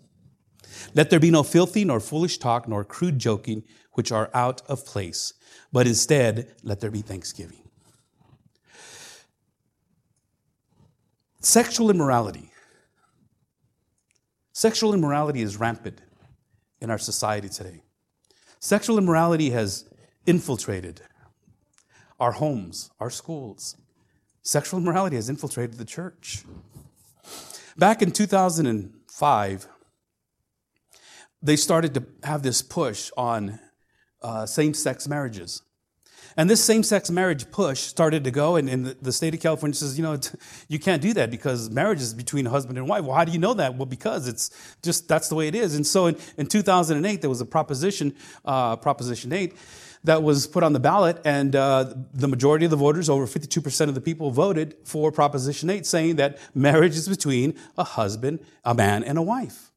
[0.94, 3.62] Let there be no filthy, nor foolish talk, nor crude joking,
[3.92, 5.34] which are out of place,
[5.72, 7.58] but instead let there be thanksgiving.
[11.40, 12.50] Sexual immorality.
[14.52, 16.00] Sexual immorality is rampant
[16.80, 17.82] in our society today.
[18.60, 19.91] Sexual immorality has
[20.26, 21.02] infiltrated
[22.20, 23.76] our homes, our schools.
[24.42, 26.44] Sexual immorality has infiltrated the church.
[27.76, 29.68] Back in 2005,
[31.42, 33.58] they started to have this push on
[34.22, 35.62] uh, same sex marriages.
[36.36, 39.74] And this same sex marriage push started to go, and, and the, state of California
[39.74, 40.18] says, you know,
[40.68, 43.04] you can't do that because marriage is between husband and wife.
[43.04, 43.76] Well, how do you know that?
[43.76, 44.50] Well, because it's
[44.82, 45.74] just that's the way it is.
[45.74, 49.54] And so in, in 2008, there was a proposition, uh, Proposition 8,
[50.04, 53.88] that was put on the ballot, and uh, the majority of the voters, over 52%
[53.88, 58.74] of the people, voted for Proposition 8, saying that marriage is between a husband, a
[58.74, 59.70] man, and a wife.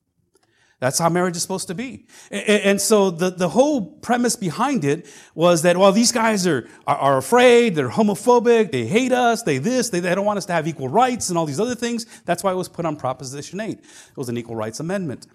[0.80, 2.06] That's how marriage is supposed to be.
[2.30, 6.98] And, so the, the whole premise behind it was that, well, these guys are, are,
[6.98, 10.54] are, afraid, they're homophobic, they hate us, they this, they, they don't want us to
[10.54, 12.06] have equal rights and all these other things.
[12.26, 13.70] That's why it was put on Proposition 8.
[13.70, 13.84] It
[14.18, 15.28] was an equal rights amendment.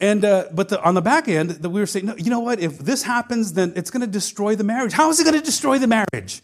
[0.00, 2.58] And, uh, but the, on the back end, we were saying, no, you know what?
[2.58, 4.92] If this happens, then it's going to destroy the marriage.
[4.92, 6.42] How is it going to destroy the marriage?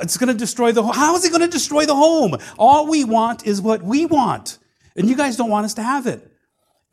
[0.00, 0.94] It's going to destroy the home.
[0.94, 2.36] How is it going to destroy the home?
[2.58, 4.58] All we want is what we want.
[4.96, 6.32] And you guys don't want us to have it.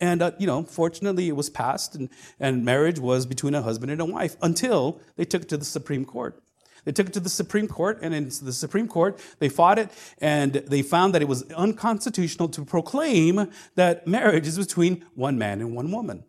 [0.01, 3.91] And, uh, you know, fortunately, it was passed, and, and marriage was between a husband
[3.91, 6.41] and a wife until they took it to the Supreme Court.
[6.85, 9.89] They took it to the Supreme Court, and in the Supreme Court, they fought it,
[10.19, 15.61] and they found that it was unconstitutional to proclaim that marriage is between one man
[15.61, 16.23] and one woman.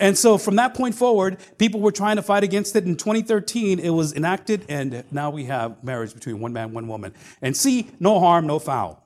[0.00, 2.84] And so from that point forward, people were trying to fight against it.
[2.84, 7.14] In 2013, it was enacted, and now we have marriage between one man, one woman.
[7.40, 9.03] And see, no harm, no foul.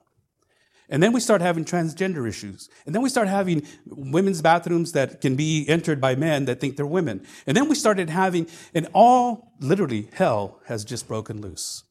[0.91, 2.71] And then we start having transgender issues.
[2.87, 6.77] And then we start having women's bathrooms that can be entered by men that think
[6.77, 7.27] they're women.
[7.47, 11.85] And then we started having, and all, literally, hell has just broken loose.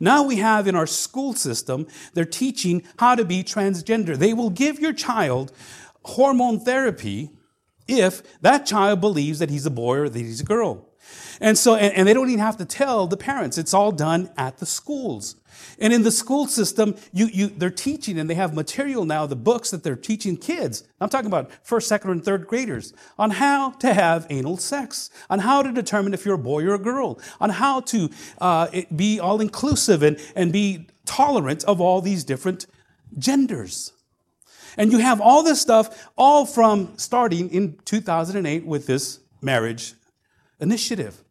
[0.00, 4.16] Now we have in our school system, they're teaching how to be transgender.
[4.16, 5.52] They will give your child
[6.04, 7.30] hormone therapy
[7.88, 10.88] if that child believes that he's a boy or that he's a girl.
[11.40, 13.58] And so, and, they don't even have to tell the parents.
[13.58, 15.36] It's all done at the schools.
[15.78, 19.36] And in the school system, you, you, they're teaching and they have material now, the
[19.36, 20.84] books that they're teaching kids.
[21.00, 25.40] I'm talking about first, second, and third graders on how to have anal sex, on
[25.40, 29.20] how to determine if you're a boy or a girl, on how to uh, be
[29.20, 32.66] all inclusive and, and be tolerant of all these different
[33.18, 33.92] genders.
[34.76, 39.94] And you have all this stuff, all from starting in 2008 with this marriage
[40.60, 41.22] initiative.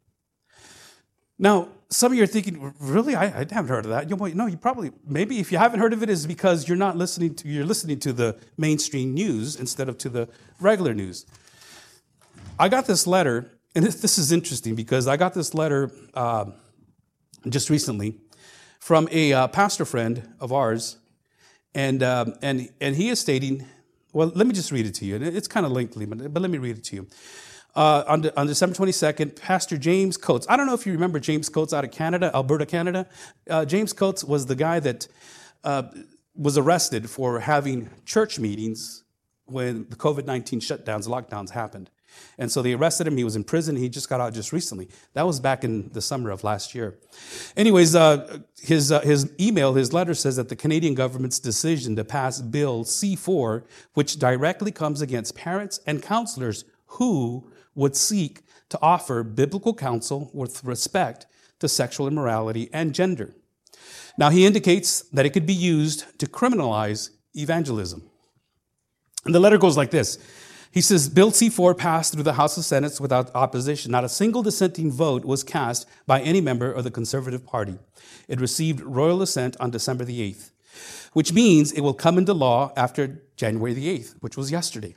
[1.37, 3.15] Now, some of you are thinking, really?
[3.15, 4.09] I, I haven't heard of that.
[4.09, 6.97] You no, you probably, maybe if you haven't heard of it, is because you're not
[6.97, 10.27] listening to, you're listening to the mainstream news instead of to the
[10.59, 11.25] regular news.
[12.59, 16.45] I got this letter, and this, this is interesting because I got this letter uh,
[17.47, 18.17] just recently
[18.81, 20.97] from a uh, pastor friend of ours,
[21.73, 23.65] and, uh, and, and he is stating,
[24.11, 25.15] well, let me just read it to you.
[25.15, 27.07] It's kind of lengthy, but, but let me read it to you
[27.75, 30.47] uh, on, on, December 22nd, Pastor James Coates.
[30.49, 33.07] I don't know if you remember James Coates out of Canada, Alberta, Canada.
[33.49, 35.07] Uh, James Coates was the guy that
[35.63, 35.83] uh,
[36.35, 39.03] was arrested for having church meetings
[39.45, 41.89] when the COVID 19 shutdowns, lockdowns happened.
[42.37, 43.17] And so they arrested him.
[43.17, 43.75] He was in prison.
[43.75, 44.89] He just got out just recently.
[45.13, 46.97] That was back in the summer of last year.
[47.57, 52.05] Anyways, uh, his, uh, his email, his letter says that the Canadian government's decision to
[52.05, 58.79] pass Bill C 4, which directly comes against parents and counselors who would seek to
[58.81, 61.27] offer biblical counsel with respect
[61.59, 63.33] to sexual immorality and gender.
[64.17, 68.09] Now, he indicates that it could be used to criminalize evangelism.
[69.25, 70.17] And the letter goes like this
[70.71, 73.91] He says, Bill C 4 passed through the House of Senate without opposition.
[73.91, 77.77] Not a single dissenting vote was cast by any member of the Conservative Party.
[78.27, 80.51] It received royal assent on December the 8th,
[81.13, 84.95] which means it will come into law after January the 8th, which was yesterday.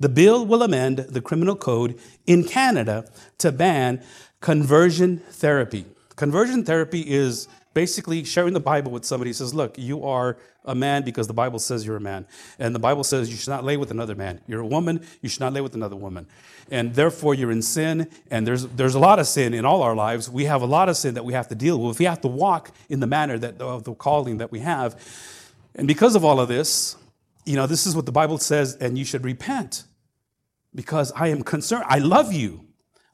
[0.00, 3.04] The bill will amend the criminal code in Canada
[3.38, 4.02] to ban
[4.40, 5.84] conversion therapy.
[6.16, 10.74] Conversion therapy is basically sharing the Bible with somebody who says, Look, you are a
[10.74, 12.26] man because the Bible says you're a man.
[12.58, 14.40] And the Bible says you should not lay with another man.
[14.46, 16.26] You're a woman, you should not lay with another woman.
[16.70, 18.08] And therefore, you're in sin.
[18.30, 20.30] And there's, there's a lot of sin in all our lives.
[20.30, 21.98] We have a lot of sin that we have to deal with.
[21.98, 25.00] We have to walk in the manner that, of the calling that we have.
[25.74, 26.96] And because of all of this,
[27.44, 29.84] you know, this is what the Bible says, and you should repent
[30.74, 31.84] because I am concerned.
[31.88, 32.66] I love you.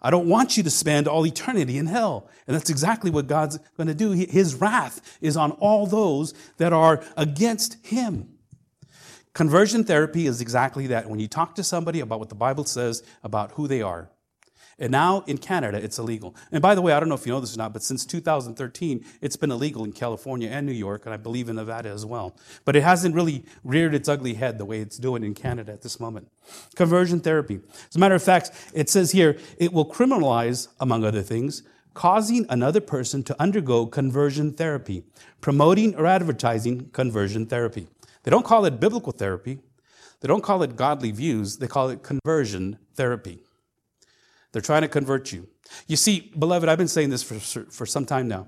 [0.02, 2.28] I don't want you to spend all eternity in hell.
[2.46, 4.10] And that's exactly what God's going to do.
[4.10, 8.28] His wrath is on all those that are against him.
[9.32, 11.10] Conversion therapy is exactly that.
[11.10, 14.10] When you talk to somebody about what the Bible says about who they are,
[14.78, 16.36] and now in Canada, it's illegal.
[16.52, 18.04] And by the way, I don't know if you know this or not, but since
[18.04, 22.04] 2013, it's been illegal in California and New York, and I believe in Nevada as
[22.04, 22.36] well.
[22.66, 25.82] But it hasn't really reared its ugly head the way it's doing in Canada at
[25.82, 26.28] this moment.
[26.74, 27.60] Conversion therapy.
[27.88, 31.62] As a matter of fact, it says here, it will criminalize, among other things,
[31.94, 35.04] causing another person to undergo conversion therapy,
[35.40, 37.86] promoting or advertising conversion therapy.
[38.24, 39.60] They don't call it biblical therapy.
[40.20, 41.56] They don't call it godly views.
[41.56, 43.45] They call it conversion therapy.
[44.56, 45.48] They're trying to convert you.
[45.86, 47.34] You see, beloved, I've been saying this for,
[47.70, 48.46] for some time now.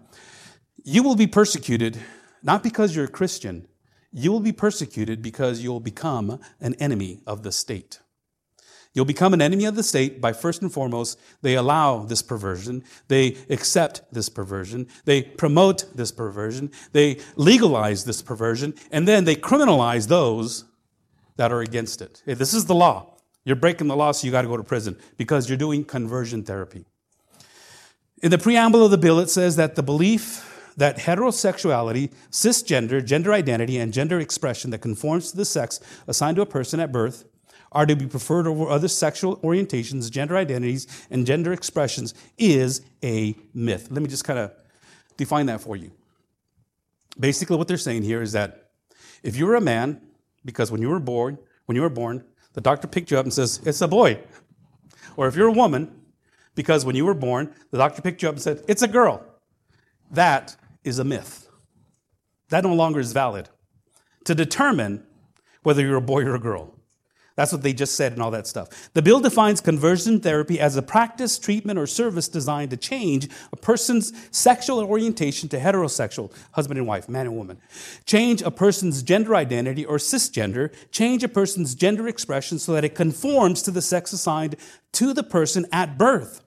[0.82, 1.98] You will be persecuted
[2.42, 3.68] not because you're a Christian,
[4.10, 8.00] you will be persecuted because you'll become an enemy of the state.
[8.94, 12.84] You'll become an enemy of the state by first and foremost, they allow this perversion,
[13.08, 19.36] they accept this perversion, they promote this perversion, they legalize this perversion, and then they
[19.36, 20.64] criminalize those
[21.36, 22.22] that are against it.
[22.24, 23.17] This is the law.
[23.48, 26.42] You're breaking the law, so you got to go to prison because you're doing conversion
[26.42, 26.84] therapy.
[28.22, 33.32] In the preamble of the bill, it says that the belief that heterosexuality, cisgender, gender
[33.32, 37.24] identity, and gender expression that conforms to the sex assigned to a person at birth
[37.72, 43.34] are to be preferred over other sexual orientations, gender identities, and gender expressions is a
[43.54, 43.88] myth.
[43.90, 44.52] Let me just kind of
[45.16, 45.90] define that for you.
[47.18, 48.72] Basically, what they're saying here is that
[49.22, 50.02] if you were a man,
[50.44, 53.32] because when you were born, when you were born, the doctor picked you up and
[53.32, 54.20] says, It's a boy.
[55.16, 55.90] Or if you're a woman,
[56.54, 59.24] because when you were born, the doctor picked you up and said, It's a girl.
[60.10, 61.48] That is a myth.
[62.48, 63.48] That no longer is valid
[64.24, 65.04] to determine
[65.62, 66.74] whether you're a boy or a girl.
[67.38, 68.90] That's what they just said and all that stuff.
[68.94, 73.56] The bill defines conversion therapy as a practice, treatment, or service designed to change a
[73.56, 77.60] person's sexual orientation to heterosexual, husband and wife, man and woman.
[78.06, 80.74] Change a person's gender identity or cisgender.
[80.90, 84.56] Change a person's gender expression so that it conforms to the sex assigned
[84.90, 86.42] to the person at birth.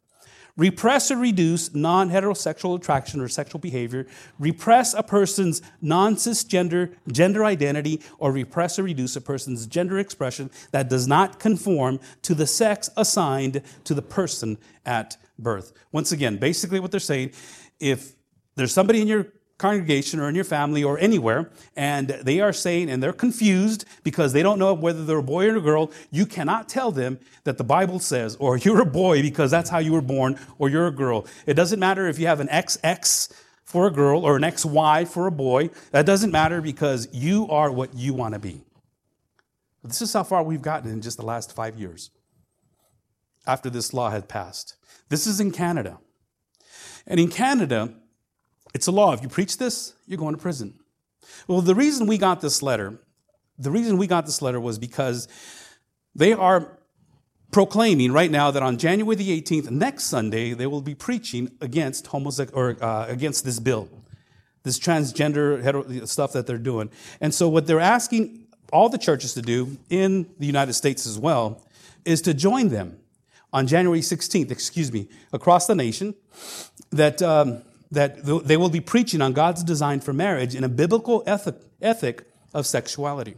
[0.58, 4.06] Repress or reduce non heterosexual attraction or sexual behavior.
[4.40, 10.50] Repress a person's non cisgender gender identity, or repress or reduce a person's gender expression
[10.72, 15.74] that does not conform to the sex assigned to the person at birth.
[15.92, 17.32] Once again, basically what they're saying
[17.80, 18.14] if
[18.56, 19.28] there's somebody in your
[19.62, 24.34] congregation or in your family or anywhere, and they are saying, and they're confused because
[24.34, 27.58] they don't know whether they're a boy or a girl, you cannot tell them that
[27.58, 30.88] the Bible says, or you're a boy because that's how you were born, or you're
[30.88, 31.26] a girl.
[31.46, 33.32] It doesn't matter if you have an XX
[33.64, 35.70] for a girl or an XY for a boy.
[35.92, 38.64] That doesn't matter because you are what you want to be.
[39.84, 42.12] This is how far we've gotten in just the last five years
[43.48, 44.76] after this law had passed.
[45.10, 46.00] This is in Canada.
[47.08, 47.94] And in Canada,
[48.74, 49.14] it's a law.
[49.14, 50.80] If you preach this, you're going to prison.
[51.48, 53.00] Well, the reason we got this letter,
[53.58, 55.28] the reason we got this letter was because
[56.16, 56.78] they are
[57.52, 62.08] proclaiming right now that on January the 18th, next Sunday, they will be preaching against
[62.08, 63.90] homosexual or uh, against this bill,
[64.64, 66.90] this transgender hetero- stuff that they're doing.
[67.20, 71.20] And so, what they're asking all the churches to do in the United States as
[71.20, 71.62] well
[72.06, 72.98] is to join them
[73.54, 76.16] on January 16th, excuse me, across the nation.
[76.92, 81.24] That um, that they will be preaching on God's design for marriage in a biblical
[81.28, 83.36] ethic, ethic of sexuality.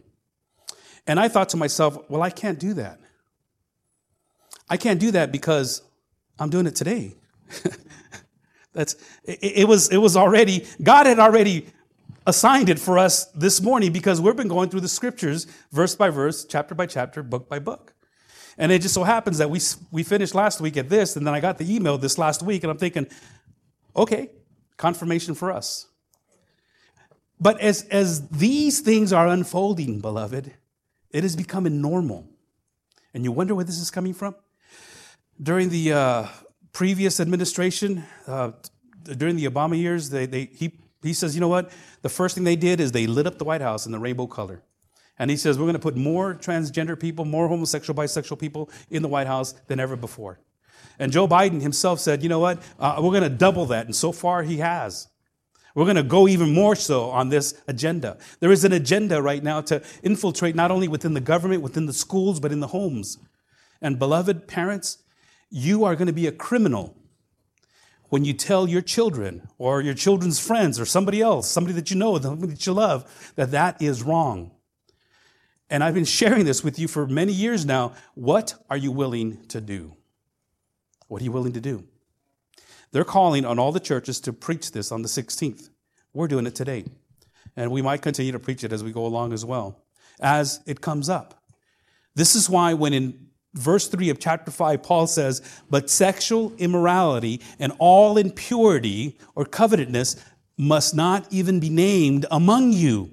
[1.08, 3.00] And I thought to myself, well, I can't do that.
[4.70, 5.82] I can't do that because
[6.40, 7.16] I'm doing it today.
[8.74, 11.68] That's it, it, was it was already God had already
[12.26, 16.10] assigned it for us this morning because we've been going through the scriptures verse by
[16.10, 17.94] verse, chapter by chapter, book by book.
[18.58, 19.60] And it just so happens that we
[19.92, 22.64] we finished last week at this and then I got the email this last week
[22.64, 23.08] and I'm thinking,
[23.96, 24.30] okay,
[24.84, 25.88] confirmation for us.
[27.40, 30.52] But as, as these things are unfolding, beloved,
[31.10, 32.28] it is becoming normal.
[33.14, 34.36] And you wonder where this is coming from?
[35.42, 36.28] During the uh,
[36.74, 38.52] previous administration, uh,
[39.04, 40.68] during the Obama years, they, they, he,
[41.02, 41.72] he says, you know what?
[42.02, 44.28] The first thing they did is they lit up the White House in the rainbow
[44.28, 44.64] color.
[45.18, 49.02] And he says, we're going to put more transgender people, more homosexual, bisexual people in
[49.02, 50.40] the White House than ever before.
[51.00, 52.62] And Joe Biden himself said, you know what?
[52.80, 53.86] Uh, we're going to double that.
[53.86, 55.08] And so far, he has.
[55.76, 58.18] We're going to go even more so on this agenda.
[58.40, 61.94] There is an agenda right now to infiltrate not only within the government, within the
[61.94, 63.18] schools, but in the homes.
[63.82, 65.00] And beloved parents,
[65.50, 66.96] you are going to be a criminal
[68.10, 71.98] when you tell your children or your children's friends or somebody else, somebody that you
[71.98, 74.52] know, somebody that you love, that that is wrong.
[75.68, 77.94] And I've been sharing this with you for many years now.
[78.14, 79.96] What are you willing to do?
[81.08, 81.84] What are you willing to do?
[82.92, 85.70] They're calling on all the churches to preach this on the 16th.
[86.14, 86.86] We're doing it today.
[87.56, 89.84] And we might continue to preach it as we go along as well,
[90.20, 91.44] as it comes up.
[92.16, 97.42] This is why, when in verse 3 of chapter 5, Paul says, But sexual immorality
[97.60, 100.16] and all impurity or covetousness
[100.58, 103.10] must not even be named among you.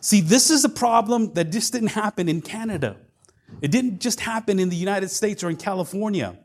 [0.00, 2.96] See, this is a problem that just didn't happen in Canada.
[3.62, 6.38] It didn't just happen in the United States or in California.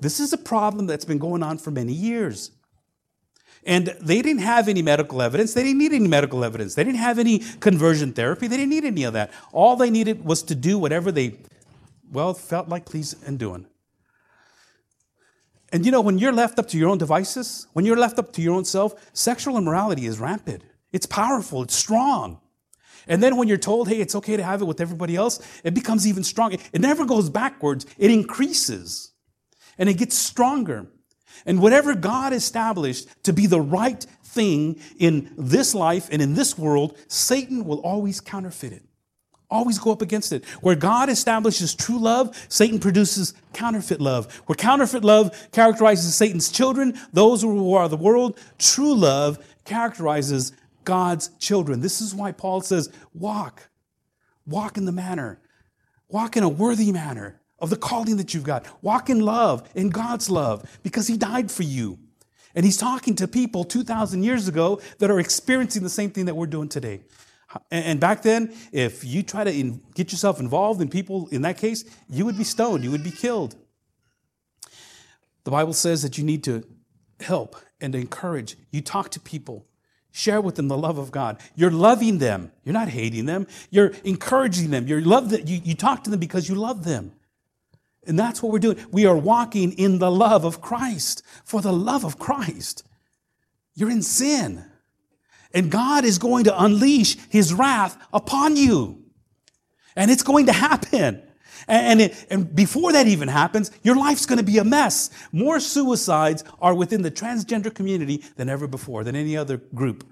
[0.00, 2.52] This is a problem that's been going on for many years.
[3.64, 5.54] And they didn't have any medical evidence.
[5.54, 6.74] They didn't need any medical evidence.
[6.74, 8.46] They didn't have any conversion therapy.
[8.46, 9.32] They didn't need any of that.
[9.52, 11.38] All they needed was to do whatever they,
[12.10, 13.66] well, felt like please and doing.
[15.70, 18.32] And you know, when you're left up to your own devices, when you're left up
[18.34, 20.62] to your own self, sexual immorality is rampant.
[20.92, 22.40] It's powerful, it's strong.
[23.06, 25.74] And then when you're told, hey, it's okay to have it with everybody else, it
[25.74, 26.56] becomes even stronger.
[26.72, 29.12] It never goes backwards, it increases
[29.78, 30.86] and it gets stronger.
[31.46, 36.58] And whatever God established to be the right thing in this life and in this
[36.58, 38.82] world, Satan will always counterfeit it.
[39.50, 40.44] Always go up against it.
[40.60, 44.32] Where God establishes true love, Satan produces counterfeit love.
[44.46, 50.52] Where counterfeit love characterizes Satan's children, those who are the world, true love characterizes
[50.84, 51.80] God's children.
[51.80, 53.70] This is why Paul says, walk.
[54.46, 55.40] Walk in the manner.
[56.08, 58.66] Walk in a worthy manner of the calling that you've got.
[58.82, 61.98] Walk in love, in God's love, because He died for you.
[62.54, 66.34] And He's talking to people 2,000 years ago that are experiencing the same thing that
[66.34, 67.00] we're doing today.
[67.70, 71.84] And back then, if you try to get yourself involved in people in that case,
[72.10, 73.56] you would be stoned, you would be killed.
[75.44, 76.64] The Bible says that you need to
[77.20, 78.56] help and encourage.
[78.70, 79.66] You talk to people,
[80.12, 81.38] share with them the love of God.
[81.54, 82.52] You're loving them.
[82.64, 83.46] You're not hating them.
[83.70, 84.86] You're encouraging them.
[84.86, 87.12] You're love that you, you talk to them because you love them.
[88.08, 88.78] And that's what we're doing.
[88.90, 91.22] We are walking in the love of Christ.
[91.44, 92.82] For the love of Christ.
[93.74, 94.64] You're in sin.
[95.52, 99.04] And God is going to unleash his wrath upon you.
[99.94, 101.22] And it's going to happen.
[101.66, 105.10] And, it, and before that even happens, your life's going to be a mess.
[105.32, 110.06] More suicides are within the transgender community than ever before, than any other group.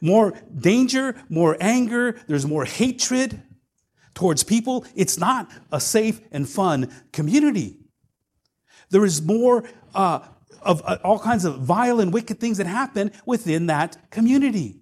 [0.00, 3.42] More danger, more anger, there's more hatred
[4.14, 4.84] towards people.
[4.94, 7.76] It's not a safe and fun community.
[8.90, 10.20] There is more uh,
[10.60, 14.76] of uh, all kinds of vile and wicked things that happen within that community.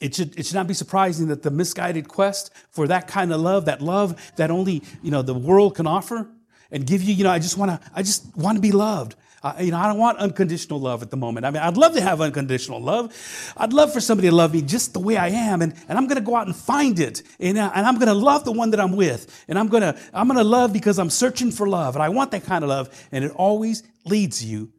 [0.00, 3.40] It should, it should not be surprising that the misguided quest for that kind of
[3.40, 6.28] love, that love that only you know the world can offer
[6.70, 9.14] and give you, you know, I just want to, I just want to be loved.
[9.60, 11.44] You know, I don't want unconditional love at the moment.
[11.44, 13.14] I mean, I'd love to have unconditional love.
[13.56, 16.06] I'd love for somebody to love me just the way I am, and, and I'm
[16.06, 18.52] going to go out and find it, and, uh, and I'm going to love the
[18.52, 21.50] one that I'm with, and I'm going to I'm going to love because I'm searching
[21.50, 24.72] for love, and I want that kind of love, and it always leads you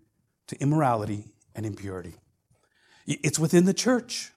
[0.48, 2.16] to immorality and impurity.
[3.08, 4.32] It's within the church.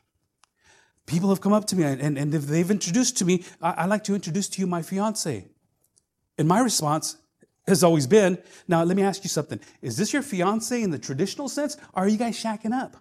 [1.06, 4.04] People have come up to me and, and they've introduced to me, I, would like
[4.04, 5.46] to introduce to you my fiance.
[6.36, 7.16] And my response
[7.68, 9.60] has always been, now let me ask you something.
[9.82, 11.76] Is this your fiance in the traditional sense?
[11.94, 12.96] Or are you guys shacking up?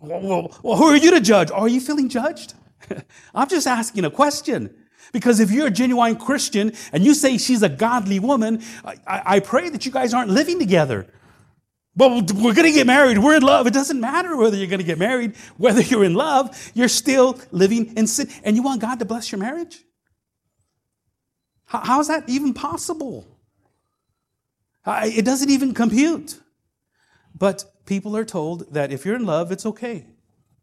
[0.00, 1.50] Well, well, who are you to judge?
[1.50, 2.54] Are you feeling judged?
[3.34, 4.74] I'm just asking a question.
[5.12, 9.40] Because if you're a genuine Christian and you say she's a godly woman, I, I
[9.40, 11.06] pray that you guys aren't living together.
[11.96, 13.18] But we're going to get married.
[13.18, 13.66] We're in love.
[13.66, 17.38] It doesn't matter whether you're going to get married, whether you're in love, you're still
[17.50, 18.28] living in sin.
[18.44, 19.82] And you want God to bless your marriage?
[21.66, 23.26] How is that even possible?
[24.86, 26.40] It doesn't even compute.
[27.36, 30.06] But people are told that if you're in love, it's okay.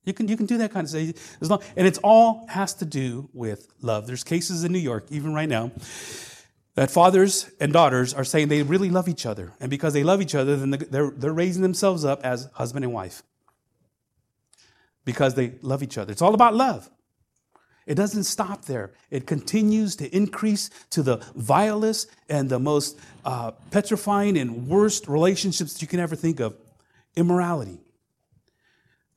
[0.06, 1.38] You can, you can do that kind of stuff.
[1.42, 4.08] As long, and it's all has to do with love.
[4.08, 5.72] There's cases in New York, even right now,
[6.76, 9.54] that fathers and daughters are saying they really love each other.
[9.60, 12.94] And because they love each other, then they're, they're raising themselves up as husband and
[12.94, 13.24] wife.
[15.04, 16.12] Because they love each other.
[16.12, 16.90] It's all about love.
[17.88, 18.92] It doesn't stop there.
[19.10, 25.74] It continues to increase to the vilest and the most uh, petrifying and worst relationships
[25.74, 26.56] that you can ever think of
[27.16, 27.80] immorality.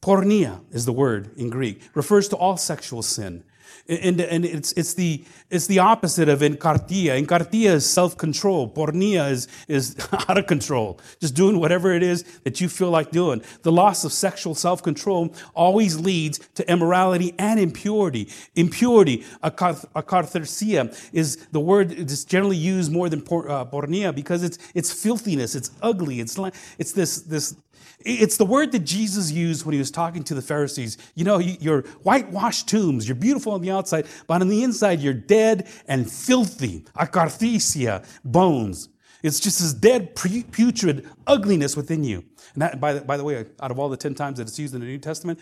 [0.00, 3.44] Porneia is the word in Greek, refers to all sexual sin.
[3.88, 7.24] And, and it's, it's, the, it's the opposite of enkrateia.
[7.24, 8.68] Enkrateia is self control.
[8.68, 9.96] Porneia is, is
[10.28, 13.42] out of control, just doing whatever it is that you feel like doing.
[13.62, 18.28] The loss of sexual self control always leads to immorality and impurity.
[18.54, 24.58] Impurity, akatharsia, is the word that's generally used more than por, uh, porneia because it's,
[24.74, 26.38] it's filthiness, it's ugly, it's,
[26.78, 27.56] it's this, this
[28.05, 30.96] it's the word that Jesus used when he was talking to the Pharisees.
[31.14, 35.14] You know, you're whitewashed tombs, you're beautiful on the outside, but on the inside you're
[35.14, 36.84] dead and filthy.
[36.96, 38.88] Akatharsia, bones.
[39.22, 42.24] It's just this dead, putrid ugliness within you.
[42.55, 44.59] And that, by the, by the way, out of all the 10 times that it's
[44.59, 45.38] used in the New Testament,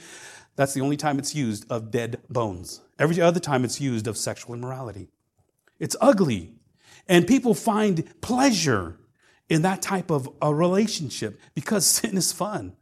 [0.57, 2.81] that's the only time it's used of dead bones.
[2.99, 5.09] Every other time it's used of sexual immorality.
[5.79, 6.55] It's ugly.
[7.07, 8.99] And people find pleasure
[9.49, 12.75] in that type of a relationship because sin is fun.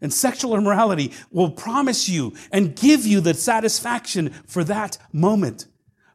[0.00, 5.66] And sexual immorality will promise you and give you the satisfaction for that moment,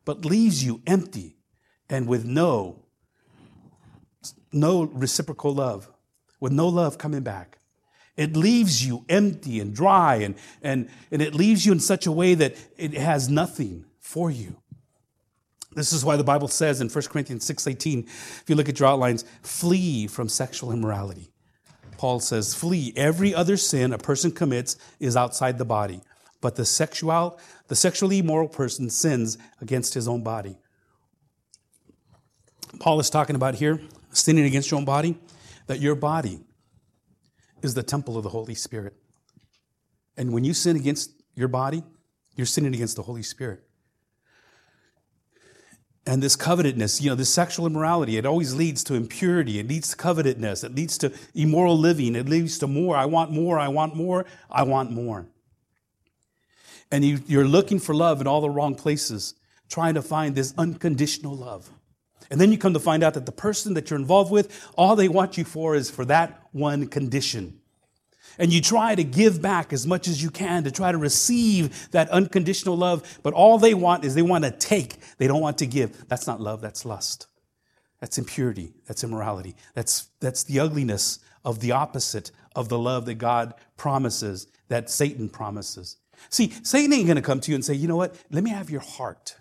[0.06, 1.36] but leaves you empty
[1.90, 2.84] and with no,
[4.52, 5.90] no reciprocal love,
[6.40, 7.58] with no love coming back.
[8.18, 12.12] It leaves you empty and dry, and, and, and it leaves you in such a
[12.12, 14.61] way that it has nothing for you.
[15.74, 18.90] This is why the Bible says in 1 Corinthians 6:18, if you look at your
[18.90, 21.32] outlines, flee from sexual immorality.
[21.98, 22.94] Paul says, flee.
[22.96, 26.02] Every other sin a person commits is outside the body,
[26.42, 30.58] but the sexual, the sexually immoral person sins against his own body.
[32.80, 35.20] Paul is talking about here, sinning against your own body,
[35.68, 36.40] that your body
[37.62, 38.96] is the temple of the Holy Spirit.
[40.18, 41.84] And when you sin against your body,
[42.36, 43.64] you're sinning against the Holy Spirit.
[46.06, 49.60] And this covetedness, you know, this sexual immorality, it always leads to impurity.
[49.60, 50.64] It leads to covetedness.
[50.64, 52.16] It leads to immoral living.
[52.16, 52.97] It leads to more.
[52.97, 53.60] I want more.
[53.60, 54.26] I want more.
[54.49, 55.28] I want more.
[56.91, 59.36] And you, you're looking for love in all the wrong places,
[59.70, 61.70] trying to find this unconditional love.
[62.32, 64.95] And then you come to find out that the person that you're involved with, all
[64.95, 67.61] they want you for is for that one condition
[68.38, 71.90] and you try to give back as much as you can to try to receive
[71.92, 75.58] that unconditional love, but all they want is they want to take, they don't want
[75.60, 76.08] to give.
[76.08, 77.28] That's not love, that's lust.
[78.00, 79.56] That's impurity, that's immorality.
[79.74, 85.30] That's, that's the ugliness of the opposite of the love that God promises, that Satan
[85.30, 85.98] promises.
[86.30, 88.70] See, Satan ain't gonna come to you and say, you know what, let me have
[88.70, 89.36] your heart.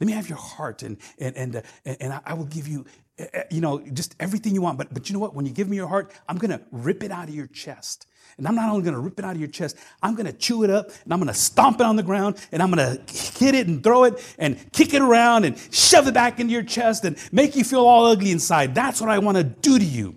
[0.00, 2.84] Let me have your heart, and, and, and, uh, and I will give you
[3.18, 4.78] uh, uh, you know, just everything you want.
[4.78, 5.34] But, but you know what?
[5.34, 8.06] When you give me your heart, I'm to rip it out of your chest.
[8.36, 10.32] And I'm not only going to rip it out of your chest, I'm going to
[10.32, 12.96] chew it up and I'm going to stomp it on the ground and I'm going
[12.96, 16.52] to hit it and throw it and kick it around and shove it back into
[16.52, 18.74] your chest and make you feel all ugly inside.
[18.74, 20.16] That's what I want to do to you.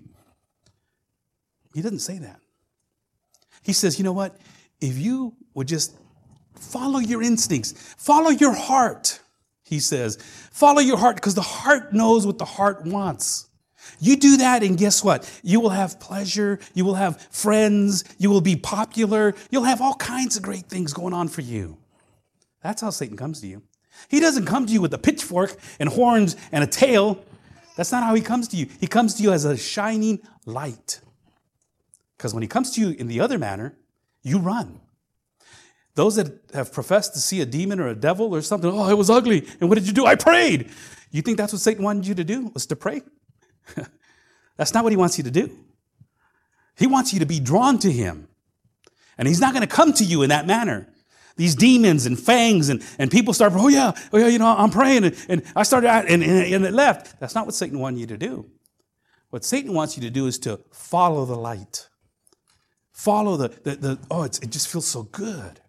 [1.74, 2.40] He doesn't say that.
[3.62, 4.38] He says, you know what?
[4.82, 5.96] If you would just
[6.56, 9.20] follow your instincts, follow your heart,
[9.64, 10.18] he says,
[10.52, 13.48] follow your heart because the heart knows what the heart wants.
[14.00, 15.30] You do that, and guess what?
[15.44, 19.96] You will have pleasure, you will have friends, you will be popular, you'll have all
[19.96, 21.78] kinds of great things going on for you.
[22.62, 23.62] That's how Satan comes to you.
[24.10, 27.24] He doesn't come to you with a pitchfork and horns and a tail.
[27.76, 28.68] That's not how he comes to you.
[28.80, 31.02] He comes to you as a shining light.
[32.18, 33.76] Because when he comes to you in the other manner,
[34.24, 34.80] you run.
[35.96, 38.98] Those that have professed to see a demon or a devil or something, oh, it
[38.98, 39.48] was ugly.
[39.60, 40.06] And what did you do?
[40.06, 40.70] I prayed.
[41.12, 42.52] You think that's what Satan wanted you to do?
[42.54, 43.02] Was to pray?
[44.58, 45.52] That's not what he wants you to do.
[46.78, 48.28] He wants you to be drawn to him.
[49.18, 50.88] And he's not going to come to you in that manner.
[51.36, 54.72] These demons and fangs and, and people start, oh yeah, oh yeah, you know, I'm
[54.72, 57.20] praying and, and I started out and, and, and it left.
[57.20, 58.50] That's not what Satan wanted you to do.
[59.30, 61.90] What Satan wants you to do is to follow the light.
[62.92, 65.62] Follow the, the, the oh, it just feels so good.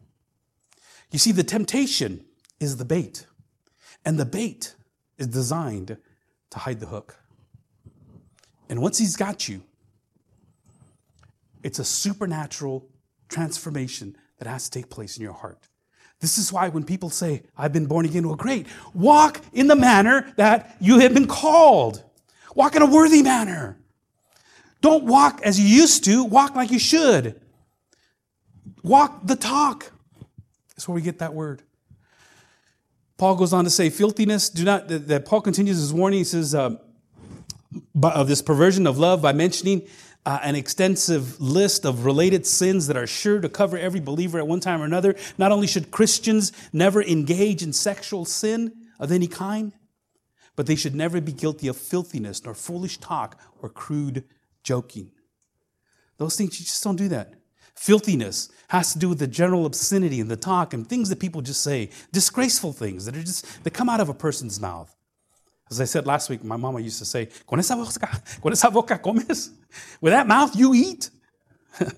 [1.11, 2.24] You see, the temptation
[2.61, 3.26] is the bait.
[4.05, 4.74] And the bait
[5.18, 5.99] is designed
[6.51, 7.16] to hide the hook.
[8.68, 9.62] And once He's got you,
[11.62, 12.86] it's a supernatural
[13.28, 15.58] transformation that has to take place in your heart.
[16.20, 18.66] This is why when people say, I've been born again, well, great.
[18.92, 22.02] Walk in the manner that you have been called.
[22.54, 23.78] Walk in a worthy manner.
[24.80, 27.40] Don't walk as you used to, walk like you should.
[28.82, 29.92] Walk the talk.
[30.70, 31.62] That's where we get that word.
[33.16, 36.18] Paul goes on to say, filthiness, do not, that Paul continues his warning.
[36.18, 36.76] He says, uh,
[38.02, 39.86] of this perversion of love by mentioning
[40.24, 44.46] uh, an extensive list of related sins that are sure to cover every believer at
[44.46, 45.14] one time or another.
[45.38, 49.72] Not only should Christians never engage in sexual sin of any kind,
[50.56, 54.24] but they should never be guilty of filthiness, nor foolish talk, or crude
[54.62, 55.12] joking.
[56.16, 57.34] Those things, you just don't do that.
[57.76, 61.42] Filthiness has to do with the general obscenity and the talk and things that people
[61.42, 64.94] just say, disgraceful things that are just, that come out of a person's mouth.
[65.70, 68.70] As I said last week, my mama used to say, con esa boca, con esa
[68.70, 69.50] boca comes.
[70.00, 71.10] With that mouth, you eat.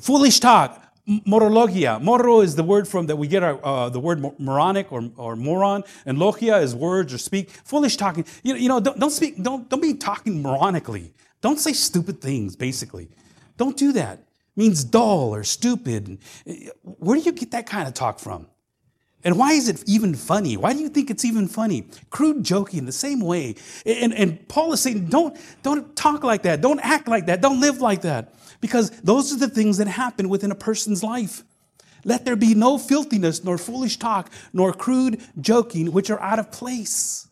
[0.00, 0.78] Foolish talk.
[1.04, 1.98] Morologia.
[2.00, 5.34] Moro is the word from that we get our, uh, the word moronic or, or
[5.34, 7.50] moron, and logia is words or speak.
[7.50, 8.24] Foolish talking.
[8.44, 11.10] You know, you know don't, don't speak, don't, don't be talking moronically.
[11.40, 13.08] Don't say stupid things, basically.
[13.56, 14.20] Don't do that.
[14.20, 16.18] It means dull or stupid.
[16.82, 18.46] Where do you get that kind of talk from?
[19.24, 20.56] And why is it even funny?
[20.56, 21.86] Why do you think it's even funny?
[22.10, 23.54] Crude joking the same way.
[23.86, 26.60] And, and Paul is saying, don't, don't talk like that.
[26.60, 27.40] Don't act like that.
[27.40, 28.34] Don't live like that.
[28.60, 31.44] Because those are the things that happen within a person's life.
[32.04, 36.50] Let there be no filthiness, nor foolish talk, nor crude joking, which are out of
[36.50, 37.28] place.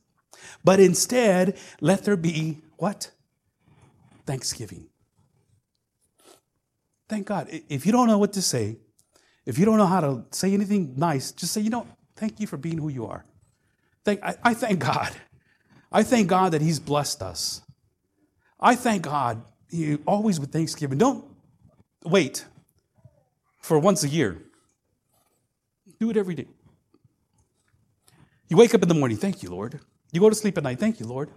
[0.62, 3.10] But instead, let there be what?
[4.26, 4.86] Thanksgiving.
[7.08, 7.48] Thank God.
[7.68, 8.76] If you don't know what to say,
[9.46, 11.86] if you don't know how to say anything nice, just say, you know,
[12.16, 13.24] thank you for being who you are.
[14.04, 15.10] Thank, I, I thank God.
[15.92, 17.62] I thank God that He's blessed us.
[18.60, 20.98] I thank God he, always with Thanksgiving.
[20.98, 21.24] Don't
[22.04, 22.44] wait
[23.60, 24.36] for once a year.
[25.98, 26.46] Do it every day.
[28.48, 29.80] You wake up in the morning, thank you, Lord.
[30.12, 31.30] You go to sleep at night, thank you, Lord.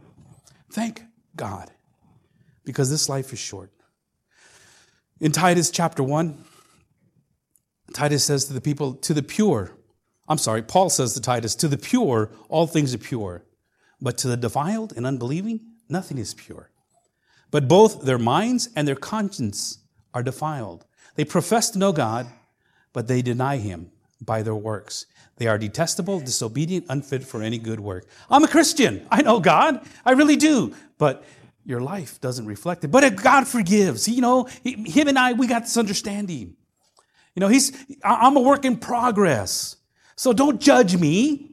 [0.71, 1.03] Thank
[1.35, 1.69] God,
[2.65, 3.71] because this life is short.
[5.19, 6.43] In Titus chapter 1,
[7.93, 9.71] Titus says to the people, to the pure,
[10.27, 13.43] I'm sorry, Paul says to Titus, to the pure, all things are pure.
[14.01, 16.71] But to the defiled and unbelieving, nothing is pure.
[17.51, 19.79] But both their minds and their conscience
[20.13, 20.85] are defiled.
[21.15, 22.27] They profess to know God,
[22.93, 23.91] but they deny him,
[24.25, 25.05] by their works.
[25.37, 28.05] They are detestable, disobedient, unfit for any good work.
[28.29, 29.05] I'm a Christian.
[29.11, 29.85] I know God.
[30.05, 30.73] I really do.
[30.97, 31.23] But
[31.65, 32.89] your life doesn't reflect it.
[32.89, 34.07] But God forgives.
[34.07, 36.55] You know, him and I, we got this understanding.
[37.35, 37.71] You know, he's,
[38.03, 39.77] I'm a work in progress.
[40.15, 41.49] So don't judge me.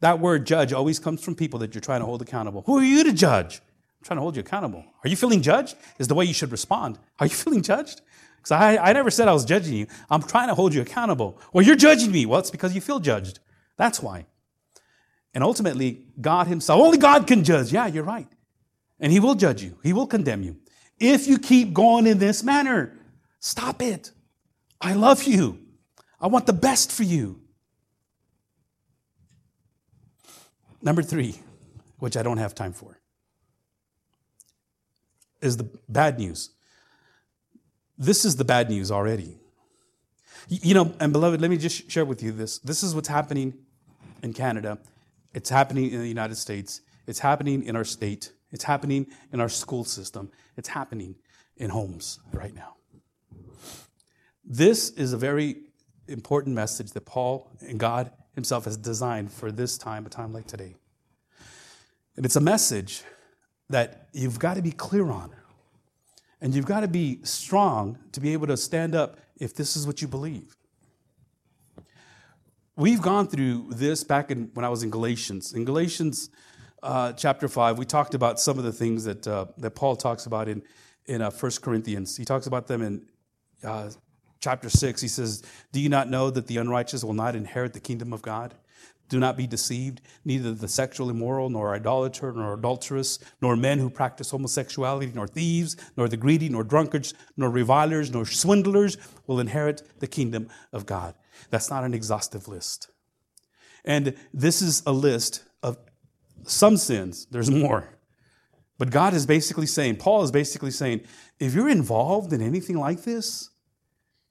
[0.00, 2.62] That word judge always comes from people that you're trying to hold accountable.
[2.66, 3.56] Who are you to judge?
[3.56, 4.84] I'm trying to hold you accountable.
[5.04, 5.76] Are you feeling judged?
[5.98, 6.98] Is the way you should respond.
[7.18, 8.00] Are you feeling judged?
[8.36, 9.86] Because I, I never said I was judging you.
[10.08, 11.38] I'm trying to hold you accountable.
[11.52, 12.24] Well, you're judging me.
[12.24, 13.40] Well, it's because you feel judged.
[13.76, 14.26] That's why.
[15.34, 17.72] And ultimately, God Himself, only God can judge.
[17.72, 18.28] Yeah, you're right.
[18.98, 20.56] And He will judge you, He will condemn you.
[20.98, 22.98] If you keep going in this manner,
[23.38, 24.12] stop it.
[24.80, 25.58] I love you.
[26.20, 27.40] I want the best for you.
[30.82, 31.40] Number three,
[31.98, 32.98] which I don't have time for,
[35.40, 36.50] is the bad news.
[37.98, 39.36] This is the bad news already.
[40.48, 42.58] You know, and beloved, let me just share with you this.
[42.58, 43.54] This is what's happening
[44.22, 44.78] in Canada.
[45.34, 46.80] It's happening in the United States.
[47.06, 48.32] It's happening in our state.
[48.50, 50.30] It's happening in our school system.
[50.56, 51.16] It's happening
[51.56, 52.76] in homes right now.
[54.52, 55.58] This is a very
[56.08, 60.48] important message that Paul and God Himself has designed for this time, a time like
[60.48, 60.74] today.
[62.16, 63.04] And it's a message
[63.68, 65.30] that you've got to be clear on.
[66.40, 69.86] And you've got to be strong to be able to stand up if this is
[69.86, 70.56] what you believe.
[72.74, 75.52] We've gone through this back in, when I was in Galatians.
[75.52, 76.28] In Galatians
[76.82, 80.26] uh, chapter 5, we talked about some of the things that, uh, that Paul talks
[80.26, 80.64] about in,
[81.06, 82.16] in uh, 1 Corinthians.
[82.16, 83.06] He talks about them in
[83.62, 83.90] uh,
[84.40, 85.00] chapter 6.
[85.00, 88.22] He says, Do you not know that the unrighteous will not inherit the kingdom of
[88.22, 88.54] God?
[89.08, 90.00] Do not be deceived.
[90.24, 95.76] Neither the sexually immoral, nor idolater, nor adulterous, nor men who practice homosexuality, nor thieves,
[95.96, 101.14] nor the greedy, nor drunkards, nor revilers, nor swindlers will inherit the kingdom of God.
[101.50, 102.88] That's not an exhaustive list.
[103.84, 105.76] And this is a list of
[106.44, 107.26] some sins.
[107.30, 107.98] There's more.
[108.78, 111.02] But God is basically saying, Paul is basically saying,
[111.38, 113.49] if you're involved in anything like this,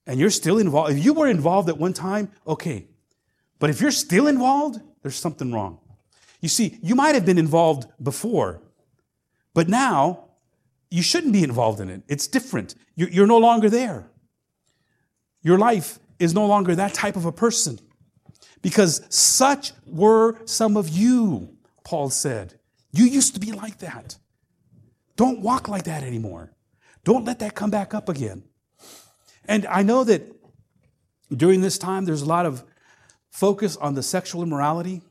[0.10, 2.88] and you're still involved, if you were involved at one time, okay,
[3.60, 5.78] but if you're still involved, there's something wrong.
[6.42, 8.60] You see, you might have been involved before,
[9.54, 10.30] but now
[10.90, 12.02] you shouldn't be involved in it.
[12.08, 12.74] It's different.
[12.96, 14.10] You're, no longer there.
[15.44, 17.80] Your life is no longer that type of a person
[18.64, 22.56] because such were some of you, Paul said.
[22.92, 24.18] You used to be like that.
[25.16, 26.52] Don't walk like that anymore.
[27.04, 28.49] Don't let that come back up again.
[29.50, 30.32] And I know that
[31.36, 32.64] during this time, there's a lot of
[33.32, 35.02] focus on the sexual immorality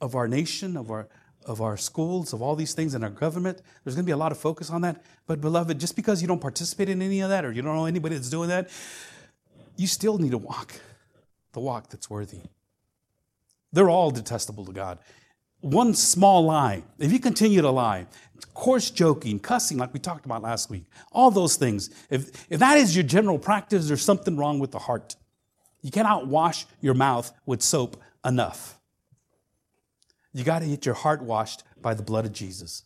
[0.00, 1.08] of our nation, of our,
[1.44, 3.60] of our schools, of all these things in our government.
[3.82, 5.02] There's going to be a lot of focus on that.
[5.26, 7.86] But, beloved, just because you don't participate in any of that or you don't know
[7.86, 8.70] anybody that's doing that,
[9.76, 10.80] you still need to walk
[11.52, 12.42] the walk that's worthy.
[13.72, 15.00] They're all detestable to God.
[15.60, 18.06] One small lie, if you continue to lie,
[18.54, 22.78] coarse joking, cussing, like we talked about last week, all those things, if, if that
[22.78, 25.16] is your general practice, there's something wrong with the heart.
[25.82, 28.78] You cannot wash your mouth with soap enough.
[30.32, 32.84] You got to get your heart washed by the blood of Jesus.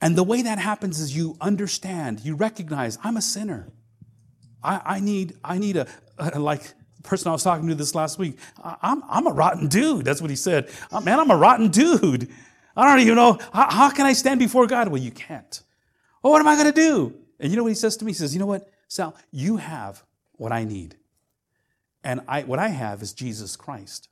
[0.00, 3.72] And the way that happens is you understand, you recognize, I'm a sinner.
[4.62, 5.86] I, I need, I need a,
[6.18, 6.74] a, like
[7.06, 10.04] person I was talking to this last week, I'm, I'm a rotten dude.
[10.04, 10.70] That's what he said.
[10.92, 12.30] Oh, man, I'm a rotten dude.
[12.76, 14.88] I don't even know, how, how can I stand before God?
[14.88, 15.62] Well, you can't.
[16.22, 17.14] Well, what am I going to do?
[17.40, 18.10] And you know what he says to me?
[18.10, 20.02] He says, you know what, Sal, you have
[20.32, 20.96] what I need.
[22.04, 24.08] And I, what I have is Jesus Christ.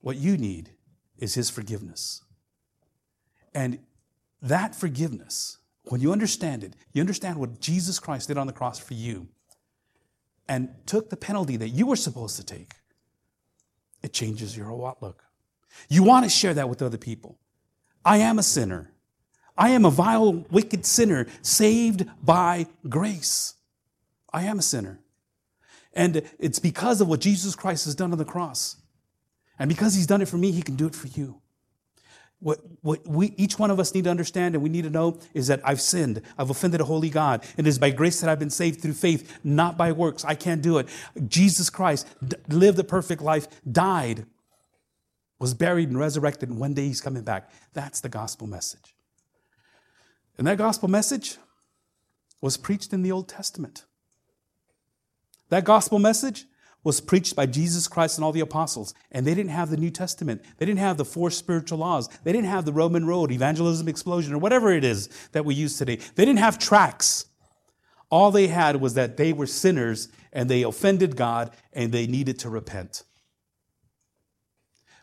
[0.00, 0.70] What you need
[1.16, 2.24] is His forgiveness.
[3.54, 3.78] And
[4.40, 8.78] that forgiveness, when you understand it, you understand what Jesus Christ did on the cross
[8.80, 9.28] for you
[10.48, 12.74] and took the penalty that you were supposed to take,
[14.02, 15.24] it changes your whole outlook.
[15.88, 17.38] You want to share that with other people.
[18.04, 18.90] I am a sinner.
[19.56, 23.54] I am a vile, wicked sinner saved by grace.
[24.32, 25.00] I am a sinner.
[25.92, 28.76] And it's because of what Jesus Christ has done on the cross.
[29.58, 31.41] And because he's done it for me, he can do it for you.
[32.42, 35.20] What, what we, each one of us need to understand and we need to know
[35.32, 36.20] is that I've sinned.
[36.36, 37.44] I've offended a holy God.
[37.56, 40.24] And It is by grace that I've been saved through faith, not by works.
[40.24, 40.88] I can't do it.
[41.28, 44.26] Jesus Christ d- lived a perfect life, died,
[45.38, 47.50] was buried and resurrected, and one day he's coming back.
[47.74, 48.96] That's the gospel message.
[50.36, 51.36] And that gospel message
[52.40, 53.84] was preached in the Old Testament.
[55.48, 56.46] That gospel message
[56.84, 59.90] was preached by Jesus Christ and all the apostles, and they didn't have the New
[59.90, 60.42] Testament.
[60.58, 62.08] They didn't have the four spiritual laws.
[62.24, 65.78] They didn't have the Roman road, evangelism explosion, or whatever it is that we use
[65.78, 65.96] today.
[66.14, 67.26] They didn't have tracts.
[68.10, 72.38] All they had was that they were sinners and they offended God and they needed
[72.40, 73.04] to repent.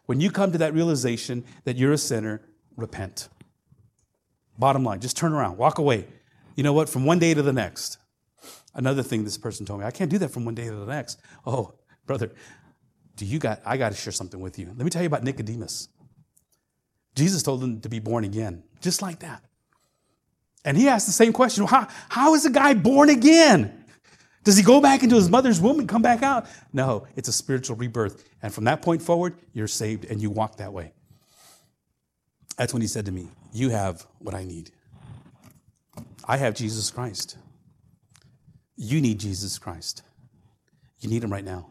[0.06, 2.42] When you come to that realization that you're a sinner,
[2.76, 3.30] repent.
[4.58, 6.08] Bottom line, just turn around, walk away.
[6.56, 6.90] You know what?
[6.90, 7.99] From one day to the next.
[8.74, 10.86] Another thing this person told me, I can't do that from one day to the
[10.86, 11.20] next.
[11.46, 11.74] Oh,
[12.06, 12.32] brother,
[13.16, 14.68] do you got I got to share something with you.
[14.68, 15.90] Let me tell you about Nicodemus.
[17.16, 19.44] Jesus told him to be born again, just like that.
[20.64, 23.86] And he asked the same question how, how is a guy born again?
[24.44, 26.48] Does he go back into his mother's womb and come back out?
[26.72, 28.24] No, it's a spiritual rebirth.
[28.42, 30.94] And from that point forward, you're saved and you walk that way.
[32.58, 34.72] That's when he said to me, You have what I need.
[36.26, 37.38] I have Jesus Christ.
[38.82, 40.04] You need Jesus Christ.
[41.02, 41.70] You need him right now.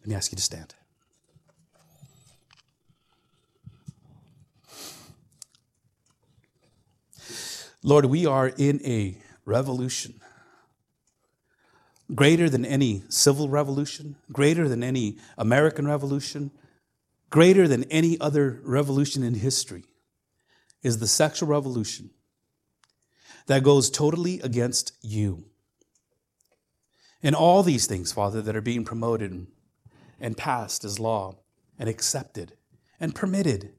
[0.00, 0.74] Let me ask you to stand.
[7.82, 10.20] Lord, we are in a revolution
[12.14, 16.50] greater than any civil revolution, greater than any American revolution,
[17.28, 19.84] greater than any other revolution in history
[20.82, 22.08] is the sexual revolution
[23.48, 25.44] that goes totally against you.
[27.22, 29.46] And all these things, Father, that are being promoted
[30.20, 31.36] and passed as law
[31.78, 32.54] and accepted
[33.00, 33.72] and permitted,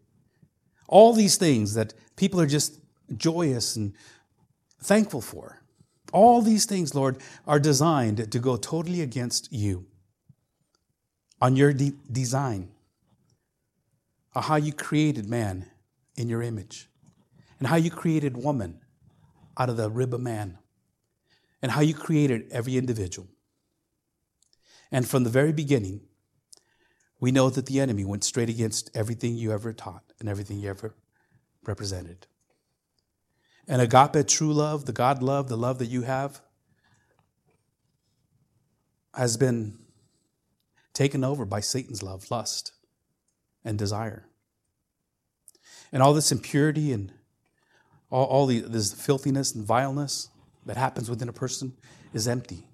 [0.88, 2.80] all these things that people are just
[3.16, 3.94] joyous and
[4.82, 5.62] thankful for.
[6.14, 9.86] All these things, Lord, are designed to go totally against you
[11.42, 12.70] on your de- design,
[14.34, 15.66] of how you created man
[16.16, 16.90] in your image,
[17.60, 18.80] and how you created woman
[19.58, 20.58] out of the rib of man,
[21.62, 23.28] and how you created every individual.
[24.92, 26.02] And from the very beginning,
[27.20, 30.70] we know that the enemy went straight against everything you ever taught and everything you
[30.70, 30.96] ever
[31.66, 32.28] represented.
[33.68, 36.42] And agape, true love, the God love, the love that you have,
[39.14, 39.78] has been
[40.94, 42.72] taken over by Satan's love, lust,
[43.66, 44.28] and desire.
[45.92, 47.12] And all this impurity and
[48.10, 50.30] all, all the, this filthiness and vileness
[50.68, 51.74] that happens within a person
[52.14, 52.68] is empty.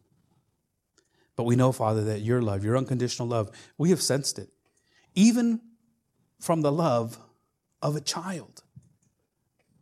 [1.35, 4.49] But we know, Father, that your love, your unconditional love, we have sensed it,
[5.15, 5.61] even
[6.39, 7.17] from the love
[7.81, 8.63] of a child.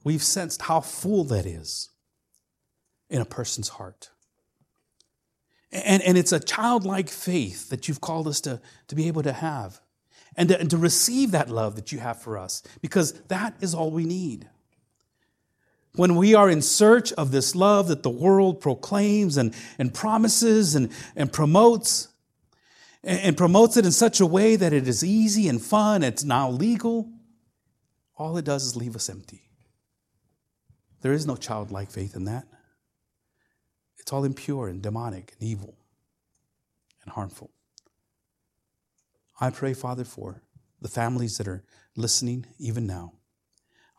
[0.04, 1.90] We've sensed how full that is
[3.10, 4.10] in a person's heart.
[5.72, 9.34] And, and it's a childlike faith that you've called us to, to be able to
[9.34, 9.80] have
[10.36, 13.74] and to, and to receive that love that you have for us, because that is
[13.74, 14.50] all we need.
[15.96, 20.74] When we are in search of this love that the world proclaims and, and promises
[20.76, 22.08] and, and promotes,
[23.04, 26.24] and, and promotes it in such a way that it is easy and fun, it's
[26.24, 27.12] now legal,
[28.18, 29.42] all it does is leave us empty.
[31.02, 32.46] There is no childlike faith in that.
[33.98, 35.76] It's all impure and demonic and evil
[37.04, 37.52] and harmful.
[39.40, 40.44] I pray, Father, for
[40.80, 41.64] the families that are
[41.96, 43.14] listening even now.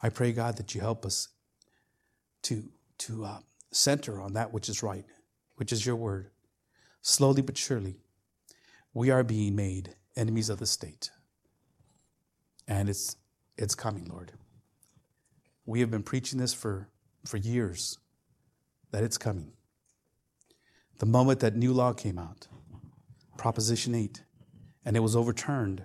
[0.03, 1.28] I pray, God, that you help us
[2.43, 2.64] to,
[2.99, 3.38] to uh,
[3.70, 5.05] center on that which is right,
[5.57, 6.30] which is your word.
[7.01, 7.97] Slowly but surely,
[8.95, 11.11] we are being made enemies of the state.
[12.68, 13.16] And it's,
[13.57, 14.32] it's coming, Lord.
[15.66, 16.88] We have been preaching this for
[17.24, 17.99] for years
[18.90, 19.53] that it's coming.
[20.99, 22.49] The moment that new law came out,
[23.36, 24.22] Proposition 8,
[24.84, 25.84] and it was overturned,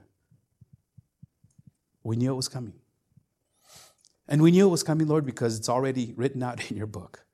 [2.03, 2.73] we knew it was coming.
[4.27, 7.25] And we knew it was coming, Lord, because it's already written out in your book.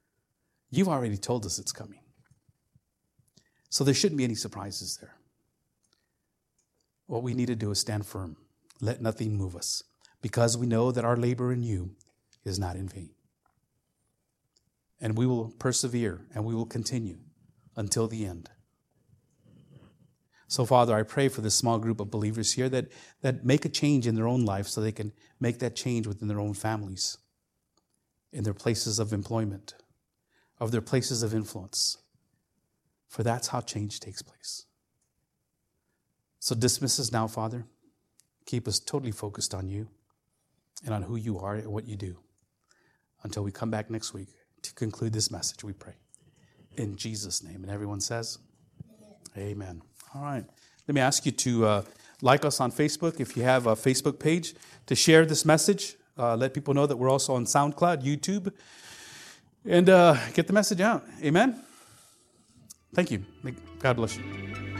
[0.69, 1.99] You've already told us it's coming.
[3.69, 5.15] So there shouldn't be any surprises there.
[7.07, 8.37] What we need to do is stand firm.
[8.81, 9.83] Let nothing move us,
[10.21, 11.95] because we know that our labor in you
[12.43, 13.11] is not in vain
[15.03, 17.17] and we will persevere and we will continue
[17.75, 18.49] until the end.
[20.47, 22.87] So, Father, I pray for this small group of believers here that,
[23.21, 26.27] that make a change in their own life so they can make that change within
[26.27, 27.17] their own families,
[28.31, 29.73] in their places of employment,
[30.59, 31.97] of their places of influence.
[33.07, 34.65] For that's how change takes place.
[36.39, 37.65] So, dismiss us now, Father.
[38.45, 39.87] Keep us totally focused on you
[40.85, 42.17] and on who you are and what you do
[43.23, 44.27] until we come back next week
[44.61, 45.93] to conclude this message, we pray.
[46.77, 47.63] In Jesus' name.
[47.63, 48.39] And everyone says,
[49.37, 49.51] Amen.
[49.51, 49.81] Amen.
[50.15, 50.45] All right.
[50.87, 51.81] Let me ask you to uh,
[52.21, 54.53] like us on Facebook if you have a Facebook page,
[54.85, 55.95] to share this message.
[56.17, 58.53] Uh, let people know that we're also on SoundCloud, YouTube,
[59.65, 61.03] and uh, get the message out.
[61.23, 61.59] Amen.
[62.93, 63.25] Thank you.
[63.79, 64.72] God bless you.